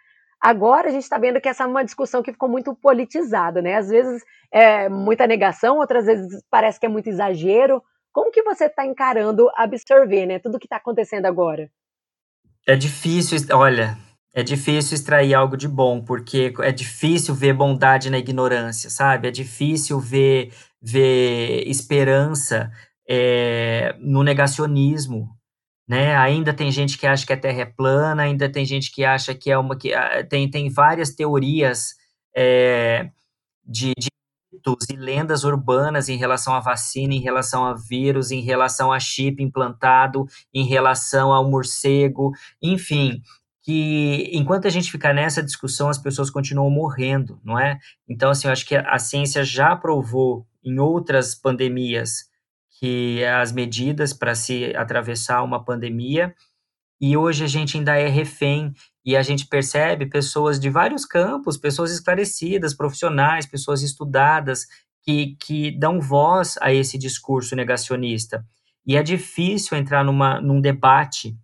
Agora 0.41 0.89
a 0.89 0.91
gente 0.91 1.03
está 1.03 1.19
vendo 1.19 1.41
que 1.41 1.49
essa 1.49 1.65
é 1.65 1.67
uma 1.67 1.85
discussão 1.85 2.23
que 2.23 2.33
ficou 2.33 2.49
muito 2.49 2.75
politizada, 2.75 3.61
né? 3.61 3.75
Às 3.75 3.89
vezes 3.89 4.23
é 4.53 4.89
muita 4.89 5.27
negação, 5.27 5.79
outras 5.79 6.07
vezes 6.07 6.43
parece 6.51 6.79
que 6.79 6.87
é 6.87 6.89
muito 6.89 7.09
exagero. 7.09 7.83
Como 8.19 8.33
que 8.33 8.43
você 8.43 8.65
está 8.65 8.85
encarando 8.85 9.49
absorver, 9.55 10.27
né, 10.27 10.41
tudo 10.41 10.59
que 10.59 10.67
está 10.67 10.75
acontecendo 10.75 11.27
agora? 11.27 11.71
É 12.67 12.75
difícil, 12.75 13.39
olha, 13.57 13.97
é 14.35 14.43
difícil 14.43 14.97
extrair 14.97 15.35
algo 15.35 15.57
de 15.57 15.69
bom, 15.69 16.03
porque 16.05 16.53
é 16.59 16.73
difícil 16.73 17.33
ver 17.33 17.53
bondade 17.53 18.11
na 18.11 18.19
ignorância, 18.19 18.91
sabe? 18.91 19.29
É 19.29 19.31
difícil 19.31 20.01
ver, 20.01 20.53
ver 20.83 21.63
esperança 21.69 22.73
é, 23.09 23.95
no 24.01 24.25
negacionismo, 24.25 25.29
né? 25.89 26.17
Ainda 26.17 26.53
tem 26.53 26.73
gente 26.73 26.99
que 26.99 27.07
acha 27.07 27.25
que 27.25 27.33
a 27.33 27.41
Terra 27.41 27.61
é 27.61 27.67
plana, 27.67 28.25
ainda 28.25 28.51
tem 28.51 28.65
gente 28.65 28.91
que 28.91 29.05
acha 29.05 29.33
que 29.33 29.49
é 29.49 29.57
uma 29.57 29.79
que 29.79 29.95
ah, 29.95 30.27
tem, 30.29 30.51
tem 30.51 30.69
várias 30.69 31.15
teorias 31.15 31.95
é, 32.35 33.11
de, 33.65 33.93
de 33.97 34.09
mitos 34.59 34.89
e 34.91 34.97
lendas 34.97 35.45
urbanas 35.45 36.09
em 36.09 36.17
relação 36.17 36.55
à 36.55 36.61
vacina, 36.61 37.15
em 37.15 37.21
relação 37.21 37.65
a 37.65 37.75
vírus, 37.75 38.31
em 38.31 38.41
relação 38.41 38.93
a 38.93 38.99
chip 38.99 39.43
implantado, 39.43 40.27
em 40.53 40.65
relação 40.65 41.33
ao 41.33 41.49
morcego, 41.49 42.33
enfim, 42.63 43.23
que 43.63 44.31
enquanto 44.33 44.67
a 44.67 44.71
gente 44.71 44.91
ficar 44.91 45.15
nessa 45.15 45.43
discussão, 45.43 45.89
as 45.89 45.99
pessoas 45.99 46.31
continuam 46.31 46.71
morrendo, 46.71 47.41
não 47.45 47.59
é? 47.59 47.79
Então, 48.09 48.31
assim, 48.31 48.49
eu 48.49 48.53
acho 48.53 48.67
que 48.67 48.77
a 48.77 48.99
ciência 48.99 49.45
já 49.45 49.77
provou 49.77 50.47
em 50.65 50.79
outras 50.79 51.35
pandemias 51.35 52.29
que 52.79 53.25
as 53.25 53.53
medidas 53.53 54.13
para 54.13 54.35
se 54.35 54.75
atravessar 54.77 55.43
uma 55.43 55.65
pandemia 55.65 56.35
e 57.01 57.17
hoje 57.17 57.45
a 57.45 57.47
gente 57.47 57.77
ainda 57.77 57.97
é 57.97 58.09
refém 58.09 58.73
e 59.09 59.17
a 59.17 59.23
gente 59.23 59.47
percebe 59.47 60.05
pessoas 60.05 60.61
de 60.61 60.69
vários 60.69 61.07
campos, 61.07 61.57
pessoas 61.57 61.91
esclarecidas, 61.91 62.75
profissionais, 62.75 63.47
pessoas 63.47 63.83
estudadas, 63.83 64.67
que, 65.03 65.35
que 65.41 65.71
dão 65.71 65.99
voz 65.99 66.59
a 66.61 66.75
esse 66.75 66.99
discurso 66.99 67.57
negacionista. 67.57 68.45
E 68.87 68.99
é 68.99 69.03
difícil 69.03 69.79
entrar 69.79 70.05
numa, 70.05 70.43
num 70.43 70.61
debate, 70.61 71.35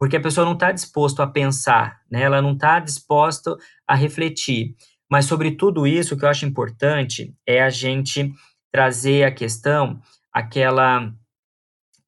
porque 0.00 0.16
a 0.16 0.20
pessoa 0.20 0.44
não 0.44 0.54
está 0.54 0.72
disposta 0.72 1.22
a 1.22 1.28
pensar, 1.28 2.00
né? 2.10 2.22
ela 2.22 2.42
não 2.42 2.54
está 2.54 2.80
disposta 2.80 3.56
a 3.86 3.94
refletir. 3.94 4.74
Mas 5.08 5.26
sobre 5.26 5.52
tudo 5.52 5.86
isso, 5.86 6.16
o 6.16 6.18
que 6.18 6.24
eu 6.24 6.28
acho 6.28 6.44
importante 6.44 7.32
é 7.46 7.62
a 7.62 7.70
gente 7.70 8.34
trazer 8.72 9.22
a 9.22 9.30
questão, 9.30 10.00
aquela 10.32 11.14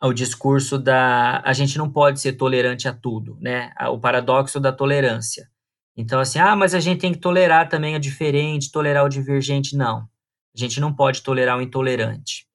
ao 0.01 0.13
discurso 0.13 0.79
da 0.79 1.43
a 1.45 1.53
gente 1.53 1.77
não 1.77 1.91
pode 1.91 2.21
ser 2.21 2.35
tolerante 2.35 2.89
a 2.89 2.93
tudo, 2.93 3.37
né? 3.41 3.73
O 3.91 3.99
paradoxo 3.99 4.61
da 4.61 4.73
tolerância. 4.73 5.49
Então, 5.97 6.21
assim, 6.21 6.39
ah, 6.39 6.55
mas 6.55 6.75
a 6.75 6.81
gente 6.81 7.01
tem 7.01 7.13
que 7.13 7.19
tolerar 7.19 7.69
também 7.69 7.97
o 7.97 8.01
diferente, 8.01 8.71
tolerar 8.71 9.05
o 9.05 9.09
divergente. 9.09 9.77
Não. 9.77 10.09
A 10.55 10.59
gente 10.59 10.81
não 10.81 10.95
pode 10.95 11.23
tolerar 11.23 11.59
o 11.59 11.63
intolerante. 11.63 12.47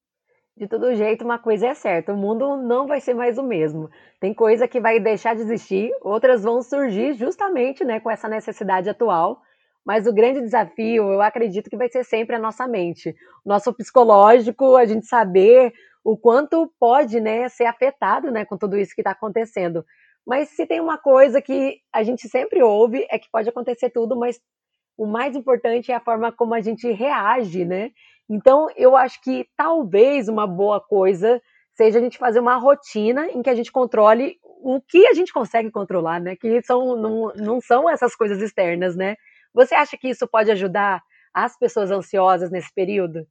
De 0.56 0.67
todo 0.67 0.95
jeito, 0.95 1.25
uma 1.25 1.39
coisa 1.39 1.67
é 1.67 1.73
certa: 1.73 2.13
o 2.13 2.17
mundo 2.17 2.56
não 2.58 2.88
vai 2.88 3.01
ser 3.01 3.13
mais 3.13 3.38
o 3.38 3.43
mesmo. 3.43 3.89
Tem 4.19 4.34
coisa 4.34 4.67
que 4.67 4.79
vai 4.79 4.99
deixar 4.99 5.36
de 5.36 5.41
existir, 5.41 5.91
outras 6.01 6.43
vão 6.43 6.62
surgir 6.62 7.15
justamente 7.15 7.84
né, 7.84 7.99
com 7.99 8.10
essa 8.10 8.29
necessidade 8.29 8.89
atual. 8.89 9.41
Mas 9.86 10.08
o 10.08 10.13
grande 10.13 10.39
desafio, 10.39 11.12
eu 11.12 11.21
acredito 11.21 11.69
que 11.69 11.75
vai 11.75 11.89
ser 11.89 12.06
sempre 12.06 12.38
a 12.38 12.39
nossa 12.39 12.65
mente. 12.65 13.13
O 13.43 13.49
nosso 13.49 13.73
psicológico, 13.73 14.77
a 14.77 14.86
gente 14.86 15.06
saber 15.06 15.73
o 16.03 16.17
quanto 16.17 16.71
pode 16.79 17.19
né, 17.19 17.47
ser 17.49 17.65
afetado 17.65 18.29
né, 18.31 18.43
com 18.43 18.57
tudo 18.57 18.77
isso 18.77 18.93
que 18.93 19.01
está 19.01 19.11
acontecendo. 19.11 19.85
Mas 20.25 20.49
se 20.49 20.65
tem 20.65 20.79
uma 20.79 20.97
coisa 20.97 21.41
que 21.41 21.79
a 21.91 22.03
gente 22.03 22.27
sempre 22.27 22.61
ouve, 22.61 23.05
é 23.09 23.17
que 23.17 23.29
pode 23.31 23.49
acontecer 23.49 23.89
tudo, 23.89 24.17
mas 24.17 24.39
o 24.97 25.05
mais 25.05 25.35
importante 25.35 25.91
é 25.91 25.95
a 25.95 25.99
forma 25.99 26.31
como 26.31 26.53
a 26.53 26.61
gente 26.61 26.89
reage, 26.91 27.65
né? 27.65 27.91
Então, 28.29 28.69
eu 28.75 28.95
acho 28.95 29.21
que 29.21 29.47
talvez 29.57 30.29
uma 30.29 30.47
boa 30.47 30.79
coisa 30.79 31.41
seja 31.75 31.99
a 31.99 32.01
gente 32.01 32.17
fazer 32.17 32.39
uma 32.39 32.55
rotina 32.55 33.27
em 33.27 33.41
que 33.41 33.49
a 33.49 33.55
gente 33.55 33.71
controle 33.71 34.37
o 34.43 34.79
que 34.81 35.05
a 35.07 35.13
gente 35.13 35.33
consegue 35.33 35.69
controlar, 35.69 36.21
né? 36.21 36.35
Que 36.37 36.61
são, 36.61 36.95
não, 36.95 37.33
não 37.35 37.59
são 37.59 37.89
essas 37.89 38.15
coisas 38.15 38.41
externas, 38.41 38.95
né? 38.95 39.17
Você 39.53 39.75
acha 39.75 39.97
que 39.97 40.09
isso 40.09 40.27
pode 40.27 40.49
ajudar 40.51 41.01
as 41.33 41.57
pessoas 41.57 41.91
ansiosas 41.91 42.49
nesse 42.49 42.73
período? 42.73 43.27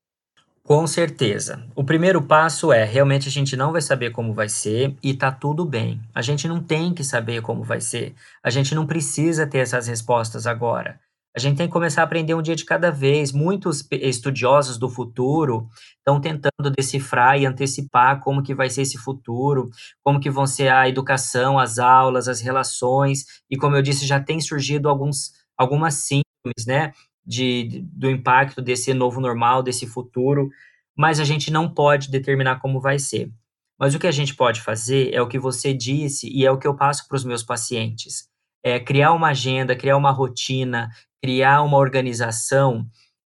Com 0.64 0.86
certeza. 0.86 1.66
O 1.74 1.82
primeiro 1.82 2.22
passo 2.22 2.72
é 2.72 2.84
realmente 2.84 3.28
a 3.28 3.30
gente 3.32 3.56
não 3.56 3.72
vai 3.72 3.82
saber 3.82 4.10
como 4.10 4.32
vai 4.32 4.48
ser 4.48 4.96
e 5.02 5.12
tá 5.12 5.30
tudo 5.32 5.64
bem. 5.64 6.00
A 6.14 6.22
gente 6.22 6.46
não 6.46 6.62
tem 6.62 6.94
que 6.94 7.02
saber 7.02 7.42
como 7.42 7.64
vai 7.64 7.80
ser. 7.80 8.14
A 8.44 8.48
gente 8.48 8.74
não 8.74 8.86
precisa 8.86 9.46
ter 9.46 9.58
essas 9.58 9.88
respostas 9.88 10.46
agora. 10.46 11.00
A 11.34 11.40
gente 11.40 11.56
tem 11.56 11.66
que 11.66 11.72
começar 11.72 12.02
a 12.02 12.04
aprender 12.04 12.34
um 12.34 12.42
dia 12.42 12.54
de 12.54 12.64
cada 12.64 12.90
vez. 12.90 13.32
Muitos 13.32 13.84
estudiosos 13.90 14.78
do 14.78 14.88
futuro 14.88 15.68
estão 15.98 16.20
tentando 16.20 16.70
decifrar 16.76 17.40
e 17.40 17.46
antecipar 17.46 18.20
como 18.20 18.42
que 18.42 18.54
vai 18.54 18.70
ser 18.70 18.82
esse 18.82 18.98
futuro, 18.98 19.68
como 20.04 20.20
que 20.20 20.30
vão 20.30 20.46
ser 20.46 20.68
a 20.68 20.88
educação, 20.88 21.58
as 21.58 21.78
aulas, 21.78 22.28
as 22.28 22.40
relações, 22.40 23.24
e 23.50 23.56
como 23.56 23.74
eu 23.74 23.82
disse, 23.82 24.06
já 24.06 24.20
tem 24.20 24.40
surgido 24.40 24.88
alguns, 24.88 25.32
algumas 25.56 25.94
síndromes, 25.94 26.66
né, 26.66 26.92
de, 27.24 27.84
do 27.92 28.10
impacto 28.10 28.60
desse 28.60 28.92
novo 28.92 29.20
normal, 29.20 29.62
desse 29.62 29.86
futuro, 29.86 30.50
mas 30.96 31.20
a 31.20 31.24
gente 31.24 31.50
não 31.50 31.72
pode 31.72 32.10
determinar 32.10 32.60
como 32.60 32.80
vai 32.80 32.98
ser. 32.98 33.30
Mas 33.78 33.94
o 33.94 33.98
que 33.98 34.06
a 34.06 34.12
gente 34.12 34.34
pode 34.34 34.60
fazer 34.60 35.12
é 35.12 35.20
o 35.20 35.28
que 35.28 35.38
você 35.38 35.72
disse 35.72 36.28
e 36.28 36.44
é 36.44 36.50
o 36.50 36.58
que 36.58 36.66
eu 36.66 36.76
passo 36.76 37.06
para 37.08 37.16
os 37.16 37.24
meus 37.24 37.42
pacientes. 37.42 38.28
É 38.64 38.78
criar 38.78 39.12
uma 39.12 39.28
agenda, 39.28 39.74
criar 39.74 39.96
uma 39.96 40.12
rotina, 40.12 40.88
criar 41.20 41.62
uma 41.62 41.78
organização 41.78 42.86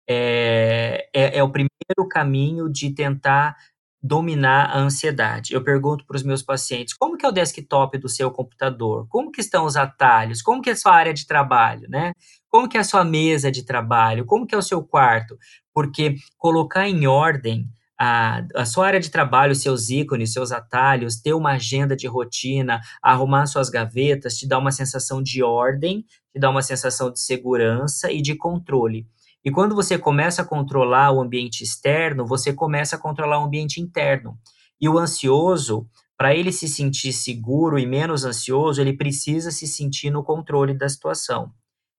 é, 0.08 1.08
é, 1.14 1.38
é 1.38 1.42
o 1.42 1.50
primeiro 1.50 2.08
caminho 2.10 2.68
de 2.70 2.90
tentar 2.90 3.56
dominar 4.02 4.66
a 4.66 4.78
ansiedade. 4.78 5.54
Eu 5.54 5.62
pergunto 5.62 6.04
para 6.04 6.16
os 6.16 6.24
meus 6.24 6.42
pacientes, 6.42 6.92
como 6.92 7.16
que 7.16 7.24
é 7.24 7.28
o 7.28 7.32
desktop 7.32 7.96
do 7.98 8.08
seu 8.08 8.30
computador? 8.30 9.06
Como 9.08 9.30
que 9.30 9.40
estão 9.40 9.64
os 9.64 9.76
atalhos? 9.76 10.42
Como 10.42 10.60
que 10.60 10.70
é 10.70 10.72
a 10.72 10.76
sua 10.76 10.92
área 10.92 11.14
de 11.14 11.26
trabalho, 11.26 11.88
né? 11.88 12.12
Como 12.52 12.68
que 12.68 12.76
é 12.76 12.80
a 12.80 12.84
sua 12.84 13.02
mesa 13.02 13.50
de 13.50 13.62
trabalho? 13.62 14.26
Como 14.26 14.46
que 14.46 14.54
é 14.54 14.58
o 14.58 14.62
seu 14.62 14.82
quarto? 14.82 15.38
Porque 15.72 16.16
colocar 16.36 16.86
em 16.86 17.06
ordem 17.06 17.66
a, 17.98 18.44
a 18.54 18.66
sua 18.66 18.88
área 18.88 19.00
de 19.00 19.10
trabalho, 19.10 19.54
seus 19.54 19.88
ícones, 19.88 20.34
seus 20.34 20.52
atalhos, 20.52 21.16
ter 21.16 21.32
uma 21.32 21.52
agenda 21.52 21.96
de 21.96 22.06
rotina, 22.06 22.82
arrumar 23.02 23.46
suas 23.46 23.70
gavetas, 23.70 24.36
te 24.36 24.46
dá 24.46 24.58
uma 24.58 24.70
sensação 24.70 25.22
de 25.22 25.42
ordem, 25.42 26.04
te 26.30 26.38
dá 26.38 26.50
uma 26.50 26.60
sensação 26.60 27.10
de 27.10 27.20
segurança 27.20 28.12
e 28.12 28.20
de 28.20 28.34
controle. 28.34 29.06
E 29.42 29.50
quando 29.50 29.74
você 29.74 29.98
começa 29.98 30.42
a 30.42 30.44
controlar 30.44 31.10
o 31.10 31.22
ambiente 31.22 31.64
externo, 31.64 32.26
você 32.26 32.52
começa 32.52 32.96
a 32.96 32.98
controlar 32.98 33.40
o 33.40 33.44
ambiente 33.44 33.80
interno. 33.80 34.38
E 34.78 34.90
o 34.90 34.98
ansioso, 34.98 35.88
para 36.18 36.34
ele 36.34 36.52
se 36.52 36.68
sentir 36.68 37.14
seguro 37.14 37.78
e 37.78 37.86
menos 37.86 38.26
ansioso, 38.26 38.78
ele 38.78 38.92
precisa 38.92 39.50
se 39.50 39.66
sentir 39.66 40.10
no 40.10 40.22
controle 40.22 40.74
da 40.74 40.86
situação. 40.86 41.50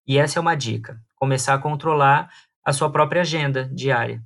E 0.08 0.18
essa 0.18 0.40
é 0.40 0.42
uma 0.42 0.56
dica: 0.56 1.00
começar 1.16 1.54
a 1.54 1.60
controlar 1.60 2.30
a 2.64 2.72
sua 2.72 2.92
própria 2.92 3.22
agenda 3.22 3.70
diária. 3.74 4.22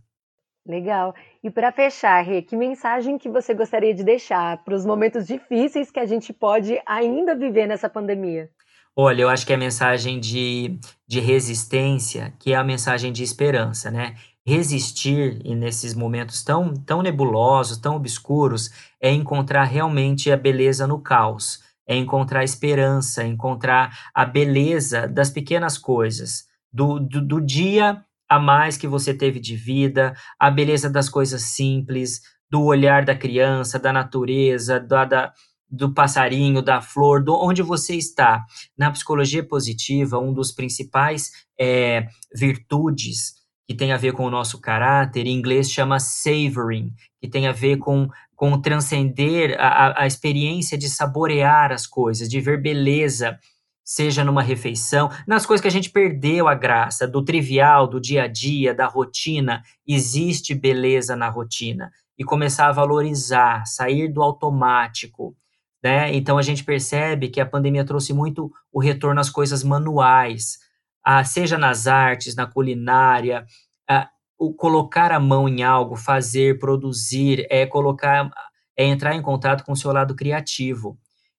Legal. 0.68 1.16
E 1.42 1.50
para 1.50 1.72
fechar, 1.72 2.22
Rê, 2.22 2.42
que 2.42 2.56
mensagem 2.56 3.18
que 3.18 3.30
você 3.30 3.54
gostaria 3.54 3.94
de 3.94 4.04
deixar 4.04 4.64
para 4.66 4.76
os 4.76 4.86
momentos 4.86 5.26
difíceis 5.26 5.90
que 5.90 6.00
a 6.00 6.06
gente 6.06 6.34
pode 6.34 6.78
ainda 6.86 7.34
viver 7.34 7.68
nessa 7.68 7.90
pandemia? 7.90 8.50
Olha, 8.94 9.22
eu 9.22 9.30
acho 9.30 9.46
que 9.46 9.54
é 9.54 9.56
a 9.56 9.60
mensagem 9.60 10.20
de, 10.20 10.78
de 11.08 11.20
resistência, 11.20 12.34
que 12.40 12.52
é 12.52 12.56
a 12.56 12.64
mensagem 12.64 13.14
de 13.14 13.24
esperança, 13.24 13.90
né? 13.90 14.16
Resistir 14.46 15.40
e 15.46 15.56
nesses 15.56 15.94
momentos 15.94 16.44
tão, 16.44 16.74
tão 16.74 17.02
nebulosos, 17.02 17.78
tão 17.78 17.96
obscuros, 17.96 18.70
é 19.00 19.12
encontrar 19.12 19.66
realmente 19.66 20.32
a 20.32 20.36
beleza 20.36 20.88
no 20.88 21.00
caos, 21.00 21.64
é 21.88 21.96
encontrar 21.96 22.44
esperança, 22.44 23.24
encontrar 23.24 23.98
a 24.14 24.26
beleza 24.26 25.08
das 25.08 25.30
pequenas 25.30 25.78
coisas, 25.78 26.46
do, 26.72 27.00
do, 27.00 27.22
do 27.22 27.42
dia 27.42 28.04
a 28.30 28.38
mais 28.38 28.76
que 28.78 28.88
você 28.88 29.14
teve 29.14 29.40
de 29.40 29.56
vida, 29.56 30.14
a 30.38 30.52
beleza 30.52 30.90
das 30.90 31.08
coisas 31.08 31.44
simples, 31.44 32.22
do 32.50 32.64
olhar 32.64 33.06
da 33.06 33.16
criança, 33.16 33.80
da 33.80 33.94
natureza, 33.94 34.80
da, 34.80 35.06
da, 35.06 35.34
do 35.70 35.94
passarinho, 35.94 36.62
da 36.62 36.82
flor, 36.82 37.24
do 37.24 37.34
onde 37.34 37.62
você 37.62 37.96
está. 37.96 38.44
Na 38.78 38.92
psicologia 38.92 39.46
positiva, 39.46 40.20
um 40.20 40.34
dos 40.34 40.52
principais 40.52 41.32
é, 41.60 42.08
virtudes 42.36 43.38
que 43.68 43.76
tem 43.76 43.92
a 43.92 43.98
ver 43.98 44.14
com 44.14 44.26
o 44.26 44.30
nosso 44.30 44.62
caráter, 44.62 45.28
em 45.28 45.36
inglês 45.38 45.70
chama 45.70 46.00
savoring, 46.00 46.94
que 47.20 47.28
tem 47.28 47.48
a 47.48 47.52
ver 47.52 47.78
com, 47.78 48.08
com 48.38 48.62
transcender 48.62 49.58
a, 49.60 50.04
a 50.04 50.08
experiência 50.08 50.78
de 50.78 50.88
saborear 50.88 51.72
as 51.72 51.88
coisas, 51.88 52.30
de 52.30 52.40
ver 52.40 52.62
beleza, 52.62 53.38
seja 53.84 54.24
numa 54.24 54.44
refeição, 54.44 55.10
nas 55.28 55.44
coisas 55.44 55.60
que 55.60 55.68
a 55.68 55.72
gente 55.72 55.90
perdeu 55.90 56.48
a 56.48 56.54
graça, 56.54 57.08
do 57.08 57.26
trivial, 57.26 57.88
do 57.88 58.00
dia 58.00 58.24
a 58.24 58.28
dia, 58.28 58.76
da 58.76 58.86
rotina, 58.86 59.64
existe 59.88 60.54
beleza 60.54 61.16
na 61.16 61.30
rotina. 61.30 61.92
E 62.16 62.24
começar 62.24 62.68
a 62.68 62.72
valorizar, 62.72 63.66
sair 63.66 64.08
do 64.08 64.22
automático. 64.22 65.36
Né? 65.84 66.14
Então 66.14 66.38
a 66.38 66.44
gente 66.44 66.64
percebe 66.64 67.30
que 67.30 67.42
a 67.42 67.46
pandemia 67.46 67.86
trouxe 67.86 68.14
muito 68.14 68.52
o 68.72 68.80
retorno 68.80 69.20
às 69.20 69.32
coisas 69.32 69.64
manuais, 69.64 70.60
a, 71.04 71.24
seja 71.24 71.58
nas 71.58 71.88
artes, 71.88 72.36
na 72.36 72.46
culinária, 72.46 73.48
a, 73.90 74.08
o 74.38 74.54
colocar 74.54 75.12
a 75.12 75.20
mão 75.20 75.50
em 75.50 75.64
algo, 75.64 75.96
fazer, 75.96 76.60
produzir, 76.60 77.46
é 77.50 77.66
colocar, 77.66 78.30
é 78.78 78.86
entrar 78.86 79.16
em 79.16 79.22
contato 79.22 79.64
com 79.64 79.72
o 79.72 79.76
seu 79.76 79.92
lado 79.92 80.16
criativo. 80.16 80.98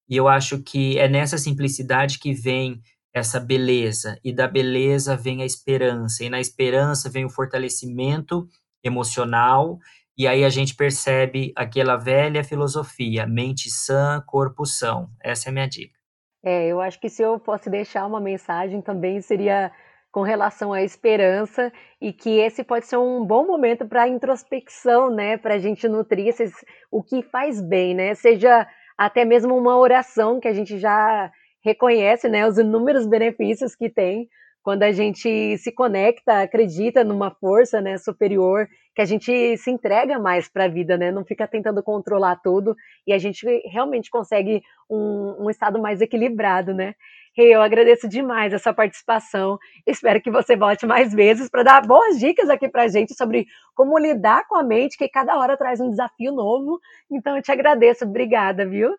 E 0.08 0.16
eu 0.16 0.26
acho 0.26 0.62
que 0.62 0.98
é 0.98 1.08
nessa 1.08 1.38
simplicidade 1.38 2.18
que 2.18 2.32
vem 2.32 2.80
essa 3.12 3.40
beleza, 3.40 4.18
e 4.22 4.32
da 4.32 4.46
beleza 4.46 5.16
vem 5.16 5.42
a 5.42 5.46
esperança, 5.46 6.24
e 6.24 6.30
na 6.30 6.40
esperança 6.40 7.10
vem 7.10 7.24
o 7.24 7.30
fortalecimento 7.30 8.46
emocional, 8.82 9.78
e 10.16 10.26
aí 10.26 10.44
a 10.44 10.48
gente 10.48 10.74
percebe 10.74 11.52
aquela 11.54 11.96
velha 11.96 12.42
filosofia, 12.42 13.26
mente 13.26 13.70
sã, 13.70 14.22
corpo 14.26 14.66
são. 14.66 15.10
Essa 15.22 15.48
é 15.48 15.50
a 15.50 15.52
minha 15.52 15.68
dica. 15.68 15.96
É, 16.42 16.66
eu 16.66 16.80
acho 16.80 17.00
que 17.00 17.08
se 17.08 17.22
eu 17.22 17.38
fosse 17.38 17.68
deixar 17.68 18.06
uma 18.06 18.20
mensagem 18.20 18.80
também 18.80 19.20
seria 19.20 19.72
com 20.10 20.22
relação 20.22 20.72
à 20.72 20.82
esperança 20.82 21.72
e 22.00 22.12
que 22.12 22.38
esse 22.38 22.64
pode 22.64 22.86
ser 22.86 22.96
um 22.96 23.24
bom 23.24 23.46
momento 23.46 23.86
para 23.86 24.08
introspecção, 24.08 25.10
né, 25.10 25.36
para 25.36 25.54
a 25.54 25.58
gente 25.58 25.86
nutrir 25.88 26.28
esses, 26.28 26.52
o 26.90 27.02
que 27.02 27.22
faz 27.22 27.60
bem, 27.60 27.94
né, 27.94 28.14
seja 28.14 28.66
até 28.96 29.24
mesmo 29.24 29.56
uma 29.56 29.76
oração 29.76 30.40
que 30.40 30.48
a 30.48 30.52
gente 30.52 30.78
já 30.78 31.30
reconhece, 31.64 32.28
né, 32.28 32.46
os 32.46 32.58
inúmeros 32.58 33.06
benefícios 33.06 33.76
que 33.76 33.90
tem 33.90 34.28
quando 34.68 34.82
a 34.82 34.92
gente 34.92 35.56
se 35.56 35.72
conecta, 35.72 36.42
acredita 36.42 37.02
numa 37.02 37.30
força, 37.30 37.80
né, 37.80 37.96
superior, 37.96 38.68
que 38.94 39.00
a 39.00 39.04
gente 39.06 39.56
se 39.56 39.70
entrega 39.70 40.18
mais 40.18 40.46
para 40.46 40.64
a 40.64 40.68
vida, 40.68 40.94
né, 40.98 41.10
não 41.10 41.24
fica 41.24 41.48
tentando 41.48 41.82
controlar 41.82 42.36
tudo 42.36 42.76
e 43.06 43.14
a 43.14 43.16
gente 43.16 43.46
realmente 43.64 44.10
consegue 44.10 44.60
um, 44.90 45.46
um 45.46 45.48
estado 45.48 45.80
mais 45.80 46.02
equilibrado, 46.02 46.74
né. 46.74 46.94
Eu 47.34 47.62
agradeço 47.62 48.06
demais 48.06 48.52
a 48.52 48.58
sua 48.58 48.74
participação. 48.74 49.58
Espero 49.86 50.20
que 50.20 50.30
você 50.30 50.54
volte 50.54 50.84
mais 50.86 51.14
vezes 51.14 51.48
para 51.48 51.62
dar 51.62 51.86
boas 51.86 52.18
dicas 52.18 52.50
aqui 52.50 52.68
para 52.68 52.82
a 52.82 52.88
gente 52.88 53.14
sobre 53.14 53.46
como 53.74 53.98
lidar 53.98 54.46
com 54.48 54.56
a 54.58 54.62
mente, 54.62 54.98
que 54.98 55.08
cada 55.08 55.38
hora 55.38 55.56
traz 55.56 55.80
um 55.80 55.88
desafio 55.88 56.30
novo. 56.30 56.78
Então 57.10 57.34
eu 57.34 57.42
te 57.42 57.50
agradeço. 57.50 58.04
Obrigada, 58.04 58.68
viu? 58.68 58.94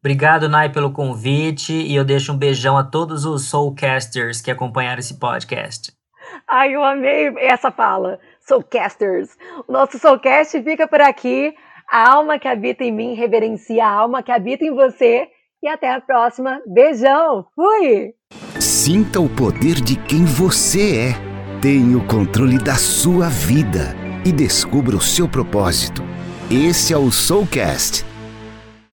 Obrigado, 0.00 0.48
Nai, 0.48 0.70
pelo 0.70 0.92
convite 0.92 1.72
e 1.72 1.94
eu 1.94 2.04
deixo 2.04 2.32
um 2.32 2.36
beijão 2.38 2.76
a 2.76 2.84
todos 2.84 3.24
os 3.24 3.48
Soulcasters 3.48 4.40
que 4.40 4.50
acompanharam 4.50 5.00
esse 5.00 5.18
podcast. 5.18 5.92
Ai, 6.48 6.74
eu 6.74 6.84
amei 6.84 7.34
essa 7.38 7.70
fala. 7.70 8.20
Soulcasters. 8.40 9.30
O 9.66 9.72
nosso 9.72 9.98
Soulcast 9.98 10.62
fica 10.62 10.86
por 10.86 11.00
aqui. 11.00 11.52
A 11.90 12.12
alma 12.12 12.38
que 12.38 12.46
habita 12.46 12.84
em 12.84 12.92
mim 12.92 13.14
reverencia 13.14 13.84
a 13.84 13.90
alma 13.90 14.22
que 14.22 14.30
habita 14.30 14.64
em 14.64 14.74
você 14.74 15.28
e 15.60 15.68
até 15.68 15.92
a 15.92 16.00
próxima. 16.00 16.60
Beijão! 16.66 17.46
Fui! 17.54 18.14
Sinta 18.60 19.20
o 19.20 19.28
poder 19.28 19.80
de 19.80 19.96
quem 19.96 20.24
você 20.24 21.10
é. 21.10 21.60
Tenha 21.60 21.98
o 21.98 22.06
controle 22.06 22.58
da 22.58 22.76
sua 22.76 23.28
vida 23.28 23.96
e 24.24 24.30
descubra 24.30 24.94
o 24.94 25.00
seu 25.00 25.28
propósito. 25.28 26.02
Esse 26.48 26.92
é 26.92 26.96
o 26.96 27.10
Soulcast 27.10 28.05